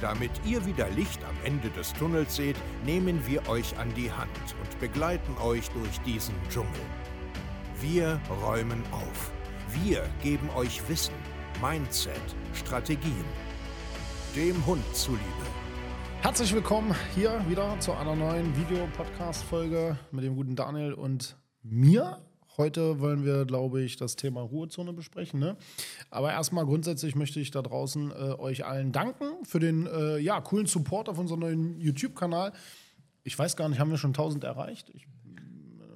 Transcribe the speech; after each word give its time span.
Damit 0.00 0.30
ihr 0.44 0.64
wieder 0.66 0.90
Licht 0.90 1.24
am 1.24 1.34
Ende 1.42 1.70
des 1.70 1.94
Tunnels 1.94 2.36
seht, 2.36 2.56
nehmen 2.84 3.26
wir 3.26 3.48
euch 3.48 3.78
an 3.78 3.92
die 3.94 4.12
Hand 4.12 4.28
und 4.62 4.78
begleiten 4.78 5.36
euch 5.38 5.70
durch 5.70 5.98
diesen 6.00 6.34
Dschungel. 6.50 6.68
Wir 7.80 8.20
räumen 8.42 8.82
auf. 8.92 9.32
Wir 9.82 10.06
geben 10.22 10.50
euch 10.54 10.86
Wissen, 10.88 11.14
Mindset, 11.62 12.20
Strategien. 12.52 13.24
Dem 14.34 14.66
Hund 14.66 14.84
zuliebe. 14.94 15.22
Herzlich 16.20 16.52
willkommen 16.54 16.94
hier 17.14 17.42
wieder 17.48 17.78
zu 17.80 17.94
einer 17.94 18.14
neuen 18.14 18.54
Videopodcast-Folge 18.54 19.98
mit 20.10 20.24
dem 20.24 20.36
guten 20.36 20.56
Daniel 20.56 20.92
und 20.92 21.38
mir. 21.62 22.20
Heute 22.56 23.00
wollen 23.00 23.24
wir, 23.24 23.44
glaube 23.44 23.82
ich, 23.82 23.96
das 23.96 24.16
Thema 24.16 24.40
Ruhezone 24.40 24.92
besprechen. 24.92 25.40
Ne? 25.40 25.56
Aber 26.10 26.32
erstmal 26.32 26.64
grundsätzlich 26.64 27.14
möchte 27.14 27.40
ich 27.40 27.50
da 27.50 27.62
draußen 27.62 28.10
äh, 28.10 28.14
euch 28.38 28.64
allen 28.64 28.92
danken 28.92 29.44
für 29.44 29.58
den 29.58 29.86
äh, 29.86 30.18
ja, 30.18 30.40
coolen 30.40 30.66
Support 30.66 31.08
auf 31.08 31.18
unserem 31.18 31.40
neuen 31.40 31.80
YouTube-Kanal. 31.80 32.52
Ich 33.24 33.38
weiß 33.38 33.56
gar 33.56 33.68
nicht, 33.68 33.78
haben 33.78 33.90
wir 33.90 33.98
schon 33.98 34.10
1000 34.10 34.44
erreicht? 34.44 34.90
Ich, 34.94 35.06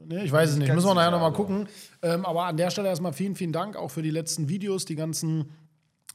nee, 0.06 0.22
ich 0.22 0.32
weiß 0.32 0.50
es 0.50 0.56
nicht. 0.56 0.72
Müssen 0.72 0.88
wir 0.88 0.94
nachher 0.94 1.12
nochmal 1.12 1.32
gucken. 1.32 1.68
Ähm, 2.02 2.26
aber 2.26 2.44
an 2.44 2.56
der 2.56 2.70
Stelle 2.70 2.88
erstmal 2.88 3.12
vielen, 3.12 3.36
vielen 3.36 3.52
Dank 3.52 3.76
auch 3.76 3.90
für 3.90 4.02
die 4.02 4.10
letzten 4.10 4.48
Videos, 4.48 4.84
die 4.84 4.96
ganzen 4.96 5.50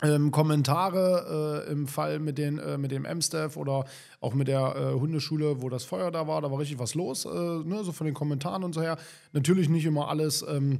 ähm, 0.01 0.31
Kommentare 0.31 1.63
äh, 1.67 1.71
im 1.71 1.87
Fall 1.87 2.19
mit, 2.19 2.37
den, 2.37 2.59
äh, 2.59 2.77
mit 2.77 2.91
dem 2.91 3.05
M-Staff 3.05 3.55
oder 3.57 3.85
auch 4.19 4.33
mit 4.33 4.47
der 4.47 4.75
äh, 4.75 4.99
Hundeschule, 4.99 5.61
wo 5.61 5.69
das 5.69 5.85
Feuer 5.85 6.11
da 6.11 6.27
war, 6.27 6.41
da 6.41 6.51
war 6.51 6.59
richtig 6.59 6.79
was 6.79 6.95
los, 6.95 7.25
äh, 7.25 7.29
ne, 7.29 7.83
so 7.83 7.91
von 7.91 8.05
den 8.05 8.13
Kommentaren 8.13 8.63
und 8.63 8.73
so 8.73 8.81
her. 8.81 8.97
Natürlich 9.31 9.69
nicht 9.69 9.85
immer 9.85 10.09
alles 10.09 10.45
ähm, 10.47 10.79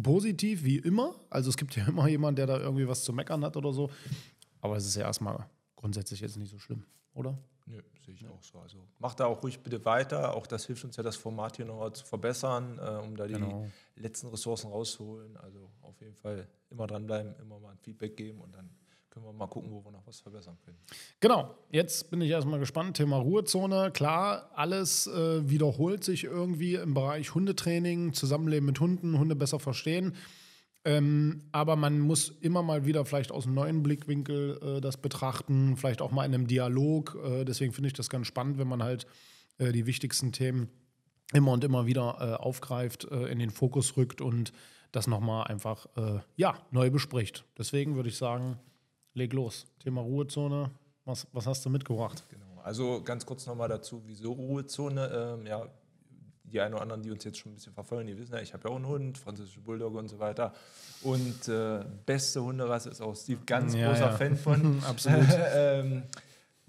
positiv, 0.00 0.64
wie 0.64 0.78
immer. 0.78 1.14
Also 1.28 1.50
es 1.50 1.56
gibt 1.56 1.74
ja 1.76 1.86
immer 1.88 2.08
jemanden, 2.08 2.36
der 2.36 2.46
da 2.46 2.58
irgendwie 2.58 2.86
was 2.86 3.04
zu 3.04 3.12
meckern 3.12 3.44
hat 3.44 3.56
oder 3.56 3.72
so. 3.72 3.90
Aber 4.60 4.76
es 4.76 4.86
ist 4.86 4.94
ja 4.94 5.02
erstmal 5.02 5.46
grundsätzlich 5.74 6.20
jetzt 6.20 6.36
nicht 6.36 6.50
so 6.50 6.58
schlimm, 6.58 6.84
oder? 7.14 7.36
Nö, 7.66 7.80
sehe 8.04 8.14
ich 8.14 8.26
auch 8.26 8.42
so. 8.42 8.58
Also 8.58 8.78
macht 8.98 9.20
da 9.20 9.26
auch 9.26 9.42
ruhig 9.42 9.60
bitte 9.60 9.84
weiter. 9.84 10.34
Auch 10.34 10.46
das 10.46 10.66
hilft 10.66 10.84
uns 10.84 10.96
ja, 10.96 11.02
das 11.02 11.16
Format 11.16 11.56
hier 11.56 11.66
noch 11.66 11.90
zu 11.90 12.04
verbessern, 12.04 12.78
äh, 12.78 13.04
um 13.04 13.16
da 13.16 13.26
die 13.26 13.34
genau. 13.34 13.68
letzten 13.96 14.28
Ressourcen 14.28 14.70
rauszuholen. 14.70 15.36
Also 15.36 15.70
auf 15.82 16.00
jeden 16.00 16.16
Fall 16.16 16.48
immer 16.70 16.86
dranbleiben, 16.86 17.34
immer 17.40 17.58
mal 17.58 17.70
ein 17.70 17.78
Feedback 17.78 18.16
geben 18.16 18.40
und 18.40 18.54
dann 18.54 18.70
können 19.12 19.26
wir 19.26 19.32
mal 19.32 19.46
gucken, 19.46 19.70
wo 19.70 19.84
wir 19.84 19.90
noch 19.90 20.06
was 20.06 20.20
verbessern 20.20 20.56
können. 20.64 20.78
Genau, 21.20 21.54
jetzt 21.70 22.10
bin 22.10 22.22
ich 22.22 22.30
erstmal 22.30 22.58
gespannt. 22.58 22.96
Thema 22.96 23.18
Ruhezone. 23.18 23.90
Klar, 23.92 24.50
alles 24.54 25.06
äh, 25.06 25.48
wiederholt 25.48 26.02
sich 26.02 26.24
irgendwie 26.24 26.76
im 26.76 26.94
Bereich 26.94 27.34
Hundetraining, 27.34 28.14
Zusammenleben 28.14 28.64
mit 28.64 28.80
Hunden, 28.80 29.18
Hunde 29.18 29.36
besser 29.36 29.60
verstehen. 29.60 30.16
Ähm, 30.84 31.44
aber 31.52 31.76
man 31.76 32.00
muss 32.00 32.28
immer 32.40 32.62
mal 32.62 32.84
wieder 32.84 33.04
vielleicht 33.04 33.30
aus 33.30 33.46
einem 33.46 33.54
neuen 33.54 33.82
Blickwinkel 33.82 34.58
äh, 34.60 34.80
das 34.80 34.96
betrachten, 34.96 35.76
vielleicht 35.76 36.02
auch 36.02 36.10
mal 36.10 36.24
in 36.24 36.34
einem 36.34 36.46
Dialog. 36.48 37.16
Äh, 37.24 37.44
deswegen 37.44 37.72
finde 37.72 37.86
ich 37.88 37.94
das 37.94 38.10
ganz 38.10 38.26
spannend, 38.26 38.58
wenn 38.58 38.66
man 38.66 38.82
halt 38.82 39.06
äh, 39.58 39.70
die 39.70 39.86
wichtigsten 39.86 40.32
Themen 40.32 40.68
immer 41.32 41.52
und 41.52 41.62
immer 41.62 41.86
wieder 41.86 42.16
äh, 42.20 42.42
aufgreift, 42.42 43.04
äh, 43.10 43.26
in 43.26 43.38
den 43.38 43.50
Fokus 43.50 43.96
rückt 43.96 44.20
und 44.20 44.52
das 44.90 45.06
nochmal 45.06 45.46
einfach 45.46 45.86
äh, 45.96 46.18
ja, 46.36 46.54
neu 46.70 46.90
bespricht. 46.90 47.44
Deswegen 47.56 47.94
würde 47.94 48.08
ich 48.08 48.16
sagen, 48.16 48.58
leg 49.14 49.32
los. 49.32 49.66
Thema 49.78 50.02
Ruhezone. 50.02 50.70
Was, 51.04 51.26
was 51.32 51.46
hast 51.46 51.64
du 51.64 51.70
mitgebracht? 51.70 52.24
Genau. 52.28 52.60
Also 52.62 53.02
ganz 53.02 53.26
kurz 53.26 53.46
nochmal 53.46 53.68
dazu, 53.68 54.02
wieso 54.06 54.32
Ruhezone? 54.32 55.36
Ähm, 55.38 55.46
ja, 55.46 55.66
die 56.52 56.60
einen 56.60 56.74
oder 56.74 56.82
anderen, 56.82 57.02
die 57.02 57.10
uns 57.10 57.24
jetzt 57.24 57.38
schon 57.38 57.52
ein 57.52 57.54
bisschen 57.56 57.72
verfolgen, 57.72 58.06
die 58.06 58.18
wissen 58.18 58.34
ja, 58.34 58.40
ich 58.40 58.52
habe 58.52 58.68
ja 58.68 58.70
auch 58.70 58.76
einen 58.76 58.86
Hund, 58.86 59.18
französische 59.18 59.60
Bulldogge 59.60 59.98
und 59.98 60.08
so 60.08 60.18
weiter. 60.18 60.52
Und 61.02 61.48
äh, 61.48 61.84
beste 62.06 62.42
Hunderasse 62.42 62.90
ist 62.90 63.00
auch 63.00 63.16
Steve 63.16 63.40
ganz 63.46 63.74
ja, 63.74 63.88
großer 63.88 64.06
ja. 64.06 64.12
Fan 64.12 64.36
von. 64.36 64.82
Absolut. 64.88 65.26
ähm, 65.54 66.04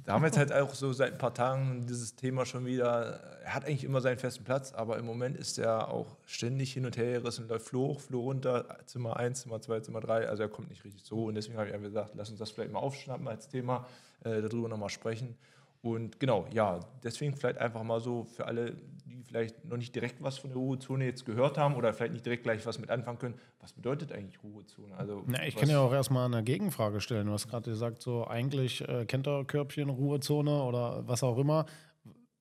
da 0.06 0.14
haben 0.14 0.22
wir 0.22 0.28
jetzt 0.28 0.38
halt 0.38 0.52
auch 0.52 0.74
so 0.74 0.92
seit 0.92 1.14
ein 1.14 1.18
paar 1.18 1.34
Tagen 1.34 1.86
dieses 1.88 2.16
Thema 2.16 2.46
schon 2.46 2.66
wieder. 2.66 3.22
Er 3.44 3.54
hat 3.54 3.66
eigentlich 3.66 3.86
immer 3.86 4.02
seinen 4.02 4.18
festen 4.18 4.44
Platz, 4.44 4.74
aber 4.74 4.98
im 4.98 5.06
Moment 5.06 5.38
ist 5.38 5.58
er 5.58 5.90
auch 5.90 6.18
ständig 6.26 6.74
hin 6.74 6.86
und 6.86 6.98
her 6.98 7.22
gerissen, 7.22 7.48
läuft 7.48 7.68
Floh 7.68 7.88
hoch, 7.88 8.02
Floh 8.02 8.22
runter, 8.22 8.66
Zimmer 8.86 9.16
1, 9.18 9.44
Zimmer 9.44 9.62
2, 9.62 9.80
Zimmer 9.80 10.02
3. 10.02 10.28
Also 10.28 10.44
er 10.44 10.50
kommt 10.50 10.70
nicht 10.70 10.84
richtig 10.84 11.04
so. 11.06 11.26
Und 11.26 11.36
deswegen 11.36 11.58
habe 11.58 11.70
ich 11.70 11.74
einfach 11.74 11.88
gesagt, 11.88 12.12
lass 12.16 12.30
uns 12.30 12.40
das 12.40 12.52
vielleicht 12.52 12.72
mal 12.72 12.80
aufschnappen 12.80 13.28
als 13.28 13.48
Thema, 13.48 13.86
äh, 14.26 14.42
darüber 14.42 14.68
nochmal 14.68 14.90
sprechen. 14.90 15.38
Und 15.82 16.20
genau, 16.20 16.48
ja, 16.52 16.80
deswegen 17.04 17.36
vielleicht 17.36 17.58
einfach 17.58 17.84
mal 17.84 18.00
so 18.00 18.24
für 18.24 18.46
alle, 18.46 18.76
die 19.14 19.24
vielleicht 19.24 19.64
noch 19.66 19.78
nicht 19.78 19.96
direkt 19.96 20.22
was 20.22 20.38
von 20.38 20.50
der 20.50 20.58
Ruhezone 20.58 21.06
jetzt 21.06 21.26
gehört 21.26 21.58
haben 21.58 21.76
oder 21.76 21.94
vielleicht 21.94 22.14
nicht 22.14 22.26
direkt 22.26 22.44
gleich 22.44 22.66
was 22.66 22.80
mit 22.80 22.90
anfangen 22.90 23.20
können, 23.20 23.36
was 23.60 23.74
bedeutet 23.74 24.12
eigentlich 24.12 24.42
Ruhezone? 24.44 24.96
Also, 24.96 25.24
Na, 25.28 25.46
ich 25.46 25.56
kann 25.56 25.70
ja 25.70 25.80
auch 25.80 25.94
erstmal 25.94 26.26
eine 26.26 26.44
Gegenfrage 26.44 27.00
stellen. 27.00 27.28
Du 27.28 27.34
hast 27.34 27.48
gerade 27.48 27.70
gesagt, 27.70 28.02
so 28.02 28.28
eigentlich 28.28 28.88
äh, 28.88 29.06
kennt 29.06 29.28
er 29.28 29.46
Körbchen, 29.46 29.90
Ruhezone 29.90 30.64
oder 30.64 31.08
was 31.08 31.24
auch 31.24 31.38
immer. 31.38 31.66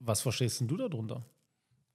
Was 0.01 0.23
verstehst 0.23 0.61
denn 0.61 0.69
du 0.69 0.77
darunter? 0.77 1.25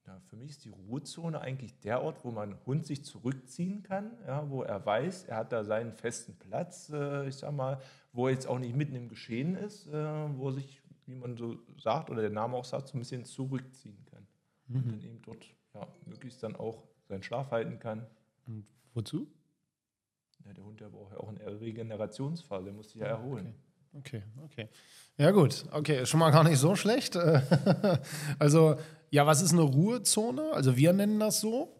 Ja, 0.05 0.21
für 0.29 0.37
mich 0.37 0.51
ist 0.51 0.63
die 0.63 0.69
Ruhezone 0.69 1.41
eigentlich 1.41 1.77
der 1.81 2.01
Ort, 2.01 2.23
wo 2.23 2.31
mein 2.31 2.55
Hund 2.65 2.85
sich 2.85 3.03
zurückziehen 3.03 3.83
kann, 3.83 4.11
ja, 4.25 4.49
wo 4.49 4.63
er 4.63 4.85
weiß, 4.85 5.25
er 5.25 5.37
hat 5.37 5.51
da 5.51 5.65
seinen 5.65 5.91
festen 5.91 6.37
Platz, 6.37 6.89
äh, 6.93 7.27
ich 7.27 7.35
sag 7.35 7.51
mal, 7.51 7.81
wo 8.13 8.27
er 8.27 8.33
jetzt 8.33 8.47
auch 8.47 8.59
nicht 8.59 8.75
mitten 8.75 8.95
im 8.95 9.09
Geschehen 9.09 9.55
ist, 9.55 9.87
äh, 9.87 9.91
wo 10.37 10.47
er 10.47 10.53
sich 10.53 10.81
wie 11.07 11.15
man 11.15 11.37
so 11.37 11.57
sagt 11.77 12.09
oder 12.09 12.21
der 12.21 12.31
Name 12.31 12.55
auch 12.57 12.65
sagt, 12.65 12.89
so 12.89 12.97
ein 12.97 12.99
bisschen 12.99 13.25
zurückziehen. 13.25 13.97
Mhm. 14.67 14.75
Und 14.77 14.91
dann 14.91 15.01
eben 15.01 15.21
dort 15.23 15.45
ja, 15.73 15.87
möglichst 16.05 16.43
dann 16.43 16.55
auch 16.55 16.83
seinen 17.07 17.23
Schlaf 17.23 17.51
halten 17.51 17.79
kann. 17.79 18.05
Und 18.45 18.65
wozu? 18.93 19.27
Ja, 20.45 20.53
der 20.53 20.63
Hund, 20.63 20.79
der 20.79 20.89
braucht 20.89 21.13
ja 21.13 21.19
auch 21.19 21.29
eine 21.29 21.59
Regenerationsphase, 21.59 22.65
der 22.65 22.73
muss 22.73 22.91
sich 22.91 23.01
ja 23.01 23.07
erholen. 23.07 23.53
Okay, 23.93 24.23
okay. 24.43 24.69
Ja, 25.17 25.31
gut. 25.31 25.65
Okay, 25.71 26.05
schon 26.05 26.19
mal 26.19 26.31
gar 26.31 26.43
nicht 26.43 26.59
so 26.59 26.75
schlecht. 26.75 27.15
also, 28.39 28.75
ja, 29.09 29.25
was 29.25 29.41
ist 29.41 29.53
eine 29.53 29.61
Ruhezone? 29.61 30.51
Also, 30.53 30.77
wir 30.77 30.93
nennen 30.93 31.19
das 31.19 31.41
so. 31.41 31.73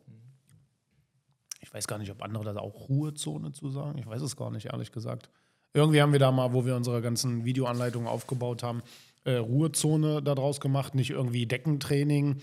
Ich 1.62 1.74
weiß 1.74 1.88
gar 1.88 1.98
nicht, 2.00 2.12
ob 2.12 2.24
andere 2.24 2.54
da 2.54 2.60
auch 2.60 2.90
Ruhezone 2.90 3.52
zu 3.52 3.70
sagen. 3.70 4.00
Ich 4.00 4.08
weiß 4.08 4.22
es 4.22 4.36
gar 4.36 4.52
nicht, 4.52 4.68
ehrlich 4.68 4.92
gesagt. 4.92 5.30
Irgendwie 5.74 6.02
haben 6.02 6.12
wir 6.12 6.20
da 6.20 6.32
mal, 6.32 6.54
wo 6.54 6.66
wir 6.66 6.76
unsere 6.76 7.02
ganzen 7.02 7.46
Videoanleitungen 7.46 8.08
aufgebaut 8.08 8.64
haben, 8.64 8.82
äh, 9.26 9.34
Ruhezone 9.34 10.24
daraus 10.24 10.60
gemacht, 10.60 10.96
nicht 10.96 11.12
irgendwie 11.12 11.46
Deckentraining. 11.46 12.38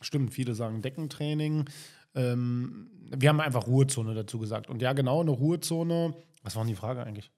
Stimmt, 0.00 0.32
viele 0.32 0.54
sagen 0.54 0.82
Deckentraining. 0.82 1.66
Ähm, 2.14 2.90
wir 3.16 3.28
haben 3.28 3.40
einfach 3.40 3.66
Ruhezone 3.66 4.14
dazu 4.14 4.38
gesagt. 4.38 4.68
Und 4.68 4.82
ja, 4.82 4.92
genau, 4.92 5.20
eine 5.20 5.30
Ruhezone. 5.30 6.14
Was 6.42 6.56
war 6.56 6.62
denn 6.62 6.68
die 6.68 6.76
Frage 6.76 7.04
eigentlich? 7.04 7.30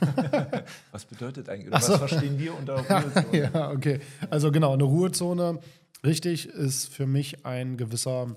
was 0.92 1.04
bedeutet 1.04 1.48
eigentlich? 1.48 1.68
Oder 1.68 1.80
so. 1.80 1.92
Was 1.92 1.98
verstehen 1.98 2.38
wir 2.38 2.56
unter 2.56 2.78
Ruhezone? 2.78 3.38
ja, 3.38 3.70
okay. 3.70 4.00
Also 4.30 4.50
genau, 4.50 4.72
eine 4.72 4.84
Ruhezone, 4.84 5.60
richtig, 6.04 6.46
ist 6.46 6.92
für 6.92 7.06
mich 7.06 7.44
ein 7.44 7.76
gewisser 7.76 8.36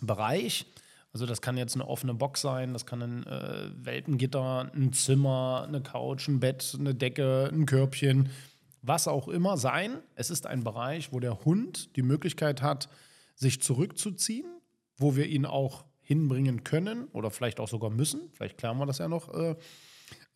Bereich. 0.00 0.66
Also 1.12 1.26
das 1.26 1.40
kann 1.40 1.56
jetzt 1.56 1.76
eine 1.76 1.86
offene 1.86 2.12
Box 2.12 2.40
sein, 2.40 2.72
das 2.72 2.86
kann 2.86 3.00
ein 3.00 3.26
äh, 3.26 3.70
Welpengitter, 3.76 4.72
ein 4.74 4.92
Zimmer, 4.92 5.64
eine 5.68 5.80
Couch, 5.80 6.26
ein 6.26 6.40
Bett, 6.40 6.76
eine 6.76 6.92
Decke, 6.92 7.48
ein 7.52 7.66
Körbchen 7.66 8.30
was 8.86 9.08
auch 9.08 9.28
immer 9.28 9.56
sein. 9.56 9.98
Es 10.14 10.30
ist 10.30 10.46
ein 10.46 10.62
Bereich, 10.62 11.12
wo 11.12 11.20
der 11.20 11.44
Hund 11.44 11.96
die 11.96 12.02
Möglichkeit 12.02 12.62
hat, 12.62 12.88
sich 13.34 13.62
zurückzuziehen, 13.62 14.46
wo 14.96 15.16
wir 15.16 15.26
ihn 15.26 15.46
auch 15.46 15.84
hinbringen 16.02 16.64
können 16.64 17.08
oder 17.12 17.30
vielleicht 17.30 17.60
auch 17.60 17.68
sogar 17.68 17.90
müssen. 17.90 18.20
Vielleicht 18.34 18.58
klären 18.58 18.78
wir 18.78 18.86
das 18.86 18.98
ja 18.98 19.08
noch. 19.08 19.32
Äh, 19.32 19.56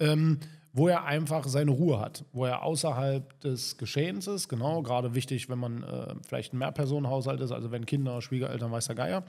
ähm, 0.00 0.38
wo 0.72 0.88
er 0.88 1.05
einfach 1.05 1.46
seine 1.49 1.72
Ruhe 1.72 1.99
hat, 1.99 2.25
wo 2.32 2.44
er 2.44 2.62
außerhalb 2.62 3.40
des 3.40 3.78
Geschehens 3.78 4.26
ist. 4.26 4.49
Genau, 4.49 4.82
gerade 4.82 5.14
wichtig, 5.14 5.49
wenn 5.49 5.58
man 5.58 5.82
äh, 5.82 6.14
vielleicht 6.26 6.52
ein 6.52 6.58
Mehrpersonenhaushalt 6.58 7.40
ist, 7.40 7.52
also 7.52 7.70
wenn 7.70 7.84
Kinder, 7.84 8.22
Schwiegereltern, 8.22 8.70
weiß 8.70 8.87
der 8.87 8.94
Geier. 8.94 9.25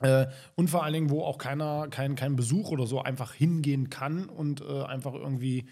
Äh, 0.00 0.26
und 0.54 0.70
vor 0.70 0.84
allen 0.84 0.94
Dingen, 0.94 1.10
wo 1.10 1.22
auch 1.22 1.38
keiner, 1.38 1.88
kein, 1.88 2.14
kein 2.14 2.36
Besuch 2.36 2.70
oder 2.70 2.86
so 2.86 3.02
einfach 3.02 3.34
hingehen 3.34 3.90
kann 3.90 4.26
und 4.26 4.60
äh, 4.60 4.82
einfach 4.84 5.14
irgendwie 5.14 5.66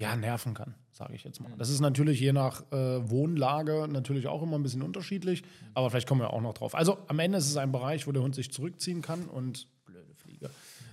ja, 0.00 0.16
nerven 0.16 0.54
kann, 0.54 0.74
sage 0.92 1.14
ich 1.14 1.24
jetzt 1.24 1.40
mal. 1.40 1.52
Das 1.58 1.68
ist 1.68 1.80
natürlich 1.80 2.18
je 2.18 2.32
nach 2.32 2.62
äh, 2.72 3.10
Wohnlage 3.10 3.86
natürlich 3.86 4.28
auch 4.28 4.42
immer 4.42 4.58
ein 4.58 4.62
bisschen 4.62 4.80
unterschiedlich, 4.80 5.42
aber 5.74 5.90
vielleicht 5.90 6.08
kommen 6.08 6.22
wir 6.22 6.32
auch 6.32 6.40
noch 6.40 6.54
drauf. 6.54 6.74
Also 6.74 6.98
am 7.06 7.18
Ende 7.18 7.36
ist 7.36 7.48
es 7.48 7.56
ein 7.58 7.70
Bereich, 7.70 8.06
wo 8.06 8.12
der 8.12 8.22
Hund 8.22 8.34
sich 8.34 8.50
zurückziehen 8.50 9.02
kann 9.02 9.26
und, 9.26 9.68
blöde 9.84 10.14
Fliege, 10.14 10.48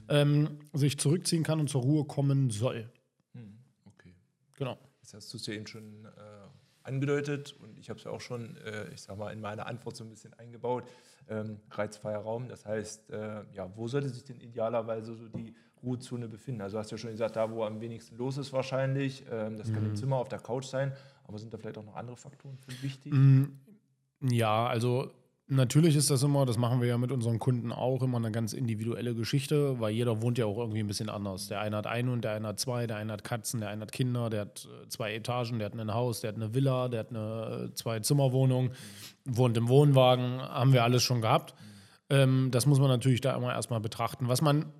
ähm, 0.09 0.59
sich 0.73 0.99
zurückziehen 0.99 1.43
kann 1.43 1.61
und 1.61 1.69
zur 1.69 1.83
Ruhe 1.83 2.03
kommen 2.03 2.49
soll. 2.49 2.89
Hm, 3.33 3.57
okay. 3.85 4.13
Genau. 4.55 4.77
Jetzt 5.01 5.13
hast 5.13 5.33
du 5.33 5.37
es 5.37 5.47
ja 5.47 5.53
eben 5.53 5.67
schon 5.67 6.03
äh, 6.03 6.09
angedeutet 6.87 7.55
und 7.61 7.77
ich 7.77 7.89
habe 7.89 7.97
es 7.97 8.05
ja 8.05 8.11
auch 8.11 8.21
schon, 8.21 8.57
äh, 8.57 8.89
ich 8.93 9.01
sag 9.01 9.17
mal, 9.17 9.31
in 9.31 9.41
meine 9.41 9.65
Antwort 9.65 9.95
so 9.95 10.03
ein 10.03 10.09
bisschen 10.09 10.33
eingebaut. 10.33 10.85
Ähm, 11.29 11.59
reizfreier 11.71 12.19
Raum, 12.19 12.47
das 12.47 12.65
heißt, 12.65 13.09
äh, 13.09 13.43
ja, 13.51 13.69
wo 13.75 13.87
sollte 13.89 14.07
sich 14.07 14.23
denn 14.23 14.39
idealerweise 14.39 15.13
so 15.13 15.27
die 15.27 15.53
Ruhezone 15.83 16.29
befinden? 16.29 16.61
Also 16.61 16.79
hast 16.79 16.89
du 16.89 16.95
ja 16.95 16.99
schon 16.99 17.11
gesagt, 17.11 17.35
da 17.35 17.51
wo 17.51 17.63
am 17.65 17.81
wenigsten 17.81 18.15
los 18.15 18.37
ist 18.37 18.53
wahrscheinlich. 18.53 19.25
Ähm, 19.29 19.57
das 19.57 19.71
kann 19.73 19.85
im 19.85 19.95
Zimmer 19.95 20.15
auf 20.15 20.29
der 20.29 20.39
Couch 20.39 20.65
sein, 20.65 20.93
aber 21.25 21.37
sind 21.37 21.53
da 21.53 21.57
vielleicht 21.57 21.77
auch 21.77 21.83
noch 21.83 21.95
andere 21.95 22.15
Faktoren 22.15 22.57
für 22.57 22.81
wichtig? 22.81 23.11
Ja, 24.21 24.67
also 24.67 25.11
natürlich 25.47 25.95
ist 25.95 26.09
das 26.09 26.23
immer, 26.23 26.45
das 26.45 26.57
machen 26.57 26.81
wir 26.81 26.87
ja 26.87 26.97
mit 26.97 27.11
unseren 27.11 27.39
Kunden 27.39 27.71
auch, 27.71 28.01
immer 28.03 28.17
eine 28.17 28.31
ganz 28.31 28.53
individuelle 28.53 29.15
Geschichte, 29.15 29.79
weil 29.79 29.93
jeder 29.93 30.21
wohnt 30.21 30.37
ja 30.37 30.45
auch 30.45 30.57
irgendwie 30.57 30.79
ein 30.79 30.87
bisschen 30.87 31.09
anders. 31.09 31.47
Der 31.47 31.61
eine 31.61 31.77
hat 31.77 31.87
einen 31.87 32.09
und 32.09 32.23
der 32.23 32.33
eine 32.33 32.49
hat 32.49 32.59
zwei, 32.59 32.87
der 32.87 32.97
eine 32.97 33.13
hat 33.13 33.23
Katzen, 33.23 33.59
der 33.59 33.69
eine 33.69 33.81
hat 33.81 33.91
Kinder, 33.91 34.29
der 34.29 34.41
hat 34.41 34.67
äh, 34.83 34.87
zwei 34.89 35.13
Etagen, 35.13 35.59
der 35.59 35.67
hat 35.67 35.73
ein 35.73 35.93
Haus, 35.93 36.21
der 36.21 36.29
hat 36.29 36.35
eine 36.35 36.53
Villa, 36.53 36.89
der 36.89 37.01
hat 37.01 37.09
eine 37.09 37.69
äh, 37.69 37.73
Zwei-Zimmer-Wohnung, 37.73 38.71
wohnt 39.25 39.57
im 39.57 39.67
Wohnwagen, 39.67 40.41
haben 40.41 40.73
wir 40.73 40.83
alles 40.83 41.03
schon 41.03 41.21
gehabt. 41.21 41.53
Ähm, 42.09 42.49
das 42.51 42.65
muss 42.65 42.79
man 42.79 42.89
natürlich 42.89 43.21
da 43.21 43.35
immer 43.35 43.53
erstmal 43.53 43.79
betrachten. 43.79 44.27
Was 44.27 44.41
man 44.41 44.71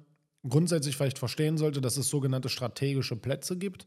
grundsätzlich 0.48 0.96
vielleicht 0.96 1.20
verstehen 1.20 1.58
sollte, 1.58 1.82
dass 1.82 1.98
es 1.98 2.10
sogenannte 2.10 2.50
strategische 2.50 3.16
Plätze 3.16 3.58
gibt. 3.58 3.86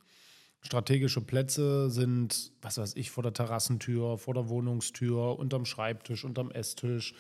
Strategische 0.63 1.23
Plätze 1.23 1.91
sind, 1.91 2.53
was 2.61 2.79
weiß 2.79 2.97
ich, 2.97 3.11
vor 3.11 3.23
der 3.23 3.33
Terrassentür, 3.33 4.19
vor 4.19 4.35
der 4.35 4.49
Wohnungstür, 4.49 5.39
unterm 5.39 5.65
Schreibtisch, 5.65 6.25
unterm 6.25 6.51
Esstisch, 6.51 7.15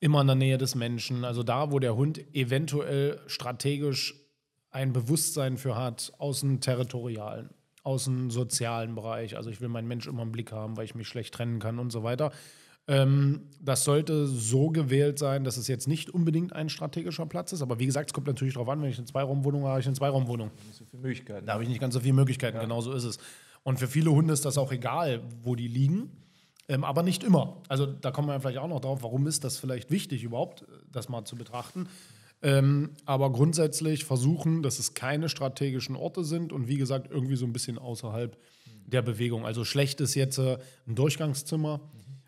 immer 0.00 0.20
in 0.20 0.26
der 0.26 0.36
Nähe 0.36 0.58
des 0.58 0.74
Menschen. 0.74 1.24
Also 1.24 1.42
da, 1.42 1.70
wo 1.70 1.78
der 1.78 1.94
Hund 1.94 2.18
eventuell 2.34 3.20
strategisch 3.26 4.14
ein 4.70 4.92
Bewusstsein 4.92 5.58
für 5.58 5.76
hat, 5.76 6.12
aus 6.18 6.40
dem 6.40 6.60
territorialen, 6.60 7.50
aus 7.82 8.04
dem 8.04 8.30
sozialen 8.30 8.94
Bereich. 8.94 9.36
Also 9.36 9.50
ich 9.50 9.60
will 9.60 9.68
meinen 9.68 9.88
Mensch 9.88 10.06
immer 10.06 10.22
im 10.22 10.32
Blick 10.32 10.52
haben, 10.52 10.76
weil 10.76 10.84
ich 10.84 10.94
mich 10.94 11.08
schlecht 11.08 11.34
trennen 11.34 11.60
kann 11.60 11.78
und 11.78 11.90
so 11.90 12.02
weiter. 12.02 12.32
Ähm, 12.88 13.42
das 13.60 13.84
sollte 13.84 14.26
so 14.26 14.70
gewählt 14.70 15.18
sein, 15.18 15.44
dass 15.44 15.56
es 15.56 15.68
jetzt 15.68 15.86
nicht 15.86 16.10
unbedingt 16.10 16.54
ein 16.54 16.68
strategischer 16.68 17.26
Platz 17.26 17.52
ist. 17.52 17.62
Aber 17.62 17.78
wie 17.78 17.86
gesagt, 17.86 18.10
es 18.10 18.14
kommt 18.14 18.26
natürlich 18.26 18.54
darauf 18.54 18.68
an, 18.68 18.82
wenn 18.82 18.90
ich 18.90 18.98
eine 18.98 19.06
Zweiraumwohnung 19.06 19.62
habe, 19.62 19.70
habe 19.70 19.80
ich 19.80 19.86
eine 19.86 19.96
Zweiraumwohnung. 19.96 20.50
So. 20.72 20.84
Da 21.46 21.52
habe 21.52 21.62
ich 21.62 21.68
nicht 21.68 21.80
ganz 21.80 21.94
so 21.94 22.00
viele 22.00 22.14
Möglichkeiten, 22.14 22.58
genau 22.58 22.80
so 22.80 22.92
ist 22.92 23.04
es. 23.04 23.18
Und 23.62 23.78
für 23.78 23.88
viele 23.88 24.10
Hunde 24.10 24.32
ist 24.32 24.44
das 24.44 24.56
auch 24.58 24.72
egal, 24.72 25.22
wo 25.42 25.54
die 25.54 25.68
liegen, 25.68 26.10
ähm, 26.68 26.84
aber 26.84 27.02
nicht 27.02 27.22
immer. 27.22 27.58
Also 27.68 27.86
da 27.86 28.10
kommen 28.10 28.28
wir 28.28 28.40
vielleicht 28.40 28.58
auch 28.58 28.68
noch 28.68 28.80
drauf, 28.80 29.02
warum 29.02 29.26
ist 29.26 29.44
das 29.44 29.58
vielleicht 29.58 29.90
wichtig 29.90 30.22
überhaupt, 30.22 30.62
äh, 30.62 30.66
das 30.90 31.08
mal 31.08 31.24
zu 31.24 31.36
betrachten. 31.36 31.88
Ähm, 32.42 32.90
aber 33.04 33.30
grundsätzlich 33.32 34.04
versuchen, 34.04 34.62
dass 34.62 34.78
es 34.78 34.94
keine 34.94 35.28
strategischen 35.28 35.94
Orte 35.94 36.24
sind 36.24 36.52
und 36.52 36.68
wie 36.68 36.78
gesagt, 36.78 37.10
irgendwie 37.10 37.36
so 37.36 37.44
ein 37.44 37.52
bisschen 37.52 37.78
außerhalb 37.78 38.38
der 38.86 39.02
Bewegung. 39.02 39.44
Also 39.44 39.64
schlecht 39.64 40.00
ist 40.00 40.14
jetzt 40.14 40.38
äh, 40.38 40.58
ein 40.86 40.94
Durchgangszimmer, 40.94 41.80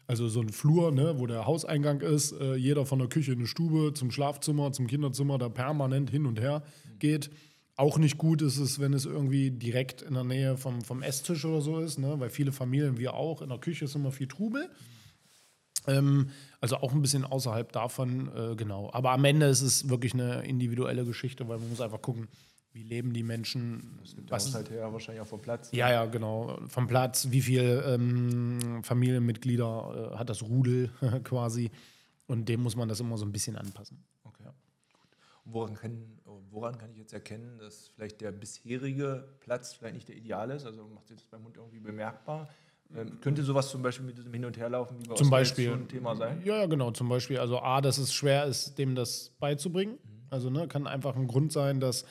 also 0.06 0.28
so 0.28 0.40
ein 0.40 0.50
Flur, 0.50 0.92
ne, 0.92 1.18
wo 1.18 1.26
der 1.26 1.46
Hauseingang 1.46 2.00
ist, 2.00 2.32
äh, 2.32 2.54
jeder 2.54 2.86
von 2.86 2.98
der 2.98 3.08
Küche 3.08 3.32
in 3.32 3.38
eine 3.38 3.46
Stube, 3.46 3.94
zum 3.94 4.10
Schlafzimmer, 4.10 4.72
zum 4.72 4.86
Kinderzimmer, 4.86 5.38
da 5.38 5.48
permanent 5.48 6.10
hin 6.10 6.26
und 6.26 6.40
her 6.40 6.62
geht. 6.98 7.30
Auch 7.76 7.98
nicht 7.98 8.18
gut 8.18 8.42
ist 8.42 8.58
es, 8.58 8.80
wenn 8.80 8.92
es 8.92 9.06
irgendwie 9.06 9.50
direkt 9.50 10.02
in 10.02 10.14
der 10.14 10.24
Nähe 10.24 10.56
vom, 10.56 10.82
vom 10.82 11.02
Esstisch 11.02 11.44
oder 11.44 11.60
so 11.60 11.78
ist, 11.78 11.98
ne, 11.98 12.18
weil 12.18 12.30
viele 12.30 12.52
Familien, 12.52 12.98
wir 12.98 13.14
auch, 13.14 13.42
in 13.42 13.48
der 13.48 13.58
Küche 13.58 13.86
ist 13.86 13.94
immer 13.94 14.12
viel 14.12 14.28
Trubel. 14.28 14.68
Ähm, 15.86 16.28
also 16.60 16.76
auch 16.76 16.92
ein 16.92 17.02
bisschen 17.02 17.24
außerhalb 17.24 17.72
davon, 17.72 18.30
äh, 18.36 18.54
genau. 18.56 18.90
Aber 18.92 19.12
am 19.12 19.24
Ende 19.24 19.46
ist 19.46 19.62
es 19.62 19.88
wirklich 19.88 20.14
eine 20.14 20.44
individuelle 20.44 21.04
Geschichte, 21.04 21.48
weil 21.48 21.58
man 21.58 21.70
muss 21.70 21.80
einfach 21.80 22.02
gucken, 22.02 22.28
wie 22.72 22.82
leben 22.82 23.12
die 23.12 23.22
Menschen. 23.22 23.98
Der 24.28 24.36
Haushalt 24.36 24.70
her 24.70 24.92
wahrscheinlich 24.92 25.20
auch 25.20 25.26
vom 25.26 25.40
Platz. 25.40 25.70
Ja, 25.72 25.90
ja, 25.90 26.06
genau. 26.06 26.58
Vom 26.68 26.86
Platz, 26.86 27.28
wie 27.30 27.42
viele 27.42 27.82
ähm, 27.94 28.82
Familienmitglieder 28.82 30.12
äh, 30.14 30.18
hat 30.18 30.30
das 30.30 30.42
Rudel 30.42 30.90
quasi. 31.24 31.70
Und 32.26 32.48
dem 32.48 32.62
muss 32.62 32.76
man 32.76 32.88
das 32.88 33.00
immer 33.00 33.18
so 33.18 33.26
ein 33.26 33.32
bisschen 33.32 33.56
anpassen. 33.56 34.02
Okay. 34.24 34.44
Und 35.44 35.52
woran 35.52 35.74
kann, 35.74 36.18
woran 36.50 36.78
kann 36.78 36.90
ich 36.92 36.98
jetzt 36.98 37.12
erkennen, 37.12 37.58
dass 37.58 37.88
vielleicht 37.88 38.20
der 38.20 38.32
bisherige 38.32 39.28
Platz 39.40 39.74
vielleicht 39.74 39.94
nicht 39.94 40.08
der 40.08 40.16
ideale 40.16 40.54
ist? 40.54 40.64
Also 40.64 40.86
macht 40.88 41.08
sich 41.08 41.18
das 41.18 41.26
beim 41.26 41.44
Hund 41.44 41.56
irgendwie 41.56 41.80
bemerkbar? 41.80 42.48
Ähm, 42.94 43.20
könnte 43.20 43.42
sowas 43.42 43.70
zum 43.70 43.82
Beispiel 43.82 44.06
mit 44.06 44.18
diesem 44.18 44.32
Hin- 44.32 44.44
und 44.44 44.56
Herlaufen 44.56 44.98
wie 44.98 45.08
bei 45.08 45.14
Zum 45.14 45.30
Beispiel. 45.30 45.70
schon 45.70 45.80
ein 45.82 45.88
Thema 45.88 46.14
sein? 46.14 46.40
Ja, 46.44 46.58
ja, 46.58 46.66
genau. 46.66 46.90
Zum 46.90 47.08
Beispiel, 47.08 47.38
also 47.38 47.60
A, 47.60 47.80
dass 47.80 47.98
es 47.98 48.12
schwer 48.12 48.46
ist, 48.46 48.78
dem 48.78 48.94
das 48.94 49.30
beizubringen. 49.40 49.98
Also 50.30 50.48
ne, 50.50 50.68
kann 50.68 50.86
einfach 50.86 51.16
ein 51.16 51.26
Grund 51.26 51.52
sein, 51.52 51.80
dass 51.80 52.04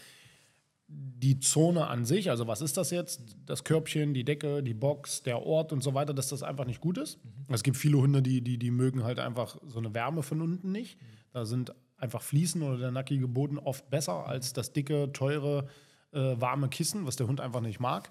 die 1.21 1.39
Zone 1.39 1.87
an 1.87 2.03
sich, 2.03 2.31
also 2.31 2.47
was 2.47 2.61
ist 2.61 2.77
das 2.77 2.89
jetzt? 2.89 3.21
Das 3.45 3.63
Körbchen, 3.63 4.13
die 4.13 4.23
Decke, 4.23 4.63
die 4.63 4.73
Box, 4.73 5.21
der 5.21 5.45
Ort 5.45 5.71
und 5.71 5.83
so 5.83 5.93
weiter, 5.93 6.13
dass 6.13 6.29
das 6.29 6.41
einfach 6.41 6.65
nicht 6.65 6.81
gut 6.81 6.97
ist. 6.97 7.19
Es 7.49 7.61
gibt 7.61 7.77
viele 7.77 7.97
Hunde, 7.97 8.23
die, 8.23 8.41
die, 8.41 8.57
die 8.57 8.71
mögen 8.71 9.03
halt 9.03 9.19
einfach 9.19 9.57
so 9.67 9.77
eine 9.77 9.93
Wärme 9.93 10.23
von 10.23 10.41
unten 10.41 10.71
nicht. 10.71 10.97
Da 11.31 11.45
sind 11.45 11.73
einfach 11.97 12.23
Fliesen 12.23 12.63
oder 12.63 12.77
der 12.77 12.91
nackige 12.91 13.27
Boden 13.27 13.59
oft 13.59 13.89
besser 13.91 14.25
als 14.27 14.53
das 14.53 14.73
dicke, 14.73 15.11
teure, 15.13 15.67
äh, 16.11 16.41
warme 16.41 16.69
Kissen, 16.69 17.05
was 17.05 17.17
der 17.17 17.27
Hund 17.27 17.39
einfach 17.39 17.61
nicht 17.61 17.79
mag. 17.79 18.09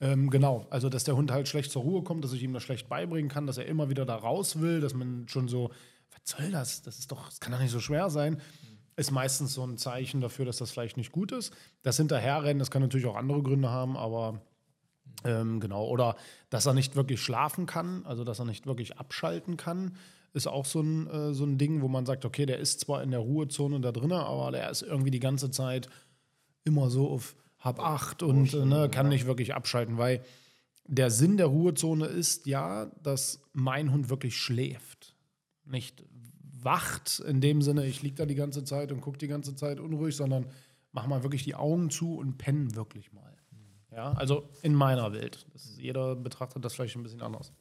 Ähm, 0.00 0.30
genau, 0.30 0.66
also 0.70 0.88
dass 0.88 1.02
der 1.02 1.16
Hund 1.16 1.32
halt 1.32 1.48
schlecht 1.48 1.72
zur 1.72 1.82
Ruhe 1.82 2.02
kommt, 2.02 2.24
dass 2.24 2.32
ich 2.32 2.44
ihm 2.44 2.52
das 2.52 2.62
schlecht 2.62 2.88
beibringen 2.88 3.28
kann, 3.28 3.46
dass 3.46 3.58
er 3.58 3.66
immer 3.66 3.90
wieder 3.90 4.06
da 4.06 4.14
raus 4.14 4.60
will, 4.60 4.80
dass 4.80 4.94
man 4.94 5.26
schon 5.26 5.48
so, 5.48 5.70
was 6.10 6.20
soll 6.24 6.50
das? 6.52 6.82
Das 6.82 7.00
ist 7.00 7.10
doch, 7.10 7.28
das 7.28 7.40
kann 7.40 7.52
doch 7.52 7.60
nicht 7.60 7.72
so 7.72 7.80
schwer 7.80 8.08
sein 8.08 8.40
ist 8.96 9.10
meistens 9.10 9.54
so 9.54 9.64
ein 9.64 9.78
Zeichen 9.78 10.20
dafür, 10.20 10.44
dass 10.44 10.58
das 10.58 10.70
vielleicht 10.70 10.96
nicht 10.96 11.12
gut 11.12 11.32
ist. 11.32 11.54
Das 11.82 11.96
Hinterherrennen, 11.96 12.58
das 12.58 12.70
kann 12.70 12.82
natürlich 12.82 13.06
auch 13.06 13.16
andere 13.16 13.42
Gründe 13.42 13.70
haben, 13.70 13.96
aber 13.96 14.40
ähm, 15.24 15.60
genau. 15.60 15.86
Oder 15.86 16.16
dass 16.50 16.66
er 16.66 16.74
nicht 16.74 16.96
wirklich 16.96 17.20
schlafen 17.20 17.66
kann, 17.66 18.04
also 18.04 18.24
dass 18.24 18.38
er 18.38 18.44
nicht 18.44 18.66
wirklich 18.66 18.98
abschalten 18.98 19.56
kann, 19.56 19.96
ist 20.34 20.46
auch 20.46 20.64
so 20.64 20.80
ein, 20.80 21.06
äh, 21.08 21.34
so 21.34 21.44
ein 21.44 21.58
Ding, 21.58 21.82
wo 21.82 21.88
man 21.88 22.06
sagt, 22.06 22.24
okay, 22.24 22.46
der 22.46 22.58
ist 22.58 22.80
zwar 22.80 23.02
in 23.02 23.10
der 23.10 23.20
Ruhezone 23.20 23.80
da 23.80 23.92
drin, 23.92 24.12
aber 24.12 24.50
der 24.50 24.70
ist 24.70 24.82
irgendwie 24.82 25.10
die 25.10 25.20
ganze 25.20 25.50
Zeit 25.50 25.88
immer 26.64 26.90
so 26.90 27.10
auf 27.10 27.36
Hab 27.58 27.80
acht 27.80 28.22
und 28.22 28.54
äh, 28.54 28.64
ne, 28.64 28.88
kann 28.90 29.08
nicht 29.08 29.26
wirklich 29.26 29.54
abschalten, 29.54 29.98
weil 29.98 30.24
der 30.86 31.10
Sinn 31.10 31.36
der 31.36 31.46
Ruhezone 31.46 32.06
ist 32.06 32.46
ja, 32.46 32.86
dass 33.02 33.40
mein 33.52 33.92
Hund 33.92 34.10
wirklich 34.10 34.36
schläft. 34.36 35.14
Nicht 35.64 36.04
wacht 36.64 37.20
in 37.20 37.40
dem 37.40 37.62
Sinne, 37.62 37.86
ich 37.86 38.02
liege 38.02 38.16
da 38.16 38.26
die 38.26 38.34
ganze 38.34 38.64
Zeit 38.64 38.92
und 38.92 39.00
gucke 39.00 39.18
die 39.18 39.28
ganze 39.28 39.54
Zeit 39.54 39.80
unruhig, 39.80 40.16
sondern 40.16 40.46
mach 40.92 41.06
mal 41.06 41.22
wirklich 41.22 41.44
die 41.44 41.54
Augen 41.54 41.90
zu 41.90 42.16
und 42.16 42.38
pennen 42.38 42.74
wirklich 42.74 43.12
mal. 43.12 43.32
Ja, 43.94 44.12
also 44.12 44.48
in 44.62 44.74
meiner 44.74 45.12
Welt. 45.12 45.46
Ist, 45.54 45.78
jeder 45.78 46.16
betrachtet 46.16 46.64
das 46.64 46.74
vielleicht 46.74 46.96
ein 46.96 47.02
bisschen 47.02 47.20
anders. 47.20 47.52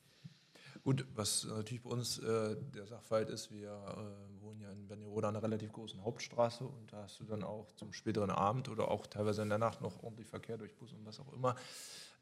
Gut, 0.83 1.05
was 1.13 1.45
natürlich 1.45 1.83
bei 1.83 1.91
uns 1.91 2.17
äh, 2.19 2.55
der 2.73 2.87
Sachverhalt 2.87 3.29
ist, 3.29 3.51
wir 3.51 3.69
äh, 3.69 4.41
wohnen 4.41 4.61
ja 4.61 4.71
in 4.71 4.89
Wernigerode 4.89 5.27
an 5.27 5.35
einer 5.35 5.43
relativ 5.43 5.71
großen 5.73 6.03
Hauptstraße 6.03 6.63
und 6.63 6.91
da 6.91 7.03
hast 7.03 7.19
du 7.19 7.25
dann 7.25 7.43
auch 7.43 7.71
zum 7.73 7.93
späteren 7.93 8.31
Abend 8.31 8.67
oder 8.67 8.89
auch 8.89 9.05
teilweise 9.05 9.43
in 9.43 9.49
der 9.49 9.59
Nacht 9.59 9.81
noch 9.81 10.01
ordentlich 10.01 10.27
Verkehr 10.27 10.57
durch 10.57 10.75
Bus 10.75 10.93
und 10.93 11.05
was 11.05 11.19
auch 11.19 11.31
immer. 11.33 11.55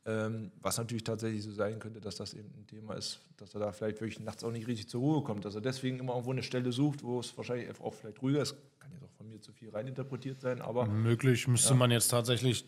Ähm, 0.06 0.52
was 0.62 0.78
natürlich 0.78 1.04
tatsächlich 1.04 1.44
so 1.44 1.52
sein 1.52 1.78
könnte, 1.80 2.00
dass 2.00 2.16
das 2.16 2.34
eben 2.34 2.50
ein 2.58 2.66
Thema 2.66 2.94
ist, 2.94 3.20
dass 3.38 3.54
er 3.54 3.60
da 3.60 3.72
vielleicht 3.72 4.00
wirklich 4.00 4.20
nachts 4.20 4.44
auch 4.44 4.52
nicht 4.52 4.68
richtig 4.68 4.88
zur 4.88 5.02
Ruhe 5.02 5.24
kommt, 5.24 5.44
dass 5.44 5.56
er 5.56 5.62
deswegen 5.62 6.00
immer 6.00 6.14
irgendwo 6.14 6.32
eine 6.32 6.42
Stelle 6.42 6.72
sucht, 6.72 7.04
wo 7.04 7.20
es 7.20 7.36
wahrscheinlich 7.38 7.68
auch 7.82 7.94
vielleicht 7.94 8.22
ruhiger 8.22 8.42
ist. 8.42 8.56
Kann 8.80 8.92
jetzt 8.94 9.04
auch 9.04 9.12
von 9.18 9.30
mir 9.30 9.42
zu 9.42 9.52
viel 9.52 9.70
reininterpretiert 9.70 10.40
sein, 10.40 10.62
aber 10.62 10.86
Möglich 10.86 11.48
müsste 11.48 11.74
man 11.76 11.92
jetzt 11.92 12.08
tatsächlich 12.08 12.66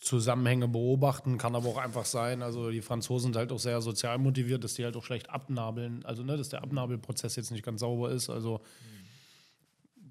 Zusammenhänge 0.00 0.68
beobachten, 0.68 1.36
kann 1.36 1.54
aber 1.54 1.68
auch 1.68 1.76
einfach 1.76 2.06
sein. 2.06 2.42
Also 2.42 2.70
die 2.70 2.80
Franzosen 2.80 3.32
sind 3.32 3.36
halt 3.36 3.52
auch 3.52 3.58
sehr 3.58 3.82
sozial 3.82 4.16
motiviert, 4.16 4.64
dass 4.64 4.74
die 4.74 4.84
halt 4.84 4.96
auch 4.96 5.04
schlecht 5.04 5.28
abnabeln. 5.28 6.04
Also 6.06 6.22
ne, 6.22 6.38
dass 6.38 6.48
der 6.48 6.62
Abnabelprozess 6.62 7.36
jetzt 7.36 7.50
nicht 7.50 7.64
ganz 7.64 7.80
sauber 7.80 8.10
ist. 8.10 8.30
Also 8.30 8.62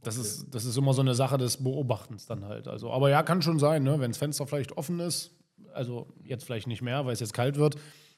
das, 0.04 0.18
ist, 0.18 0.54
das 0.54 0.66
ist 0.66 0.78
immer 0.78 0.94
so 0.94 1.02
eine 1.02 1.16
Sache 1.16 1.38
des 1.38 1.58
Beobachtens 1.58 2.28
dann 2.28 2.46
halt. 2.46 2.68
Also, 2.68 2.92
aber 2.92 3.10
ja, 3.10 3.24
kann 3.24 3.42
schon 3.42 3.58
sein, 3.60 3.84
ne? 3.84 4.00
wenn 4.00 4.12
das 4.12 4.18
Fenster 4.18 4.46
vielleicht 4.46 4.78
offen 4.78 5.00
ist, 5.00 5.32
also 5.74 6.08
jetzt 6.24 6.44
vielleicht 6.46 6.68
nicht 6.68 6.82
mehr, 6.82 7.06
weil 7.06 7.14
es 7.14 7.20
jetzt 7.20 7.34
kalt 7.34 7.58
wird, 7.58 7.76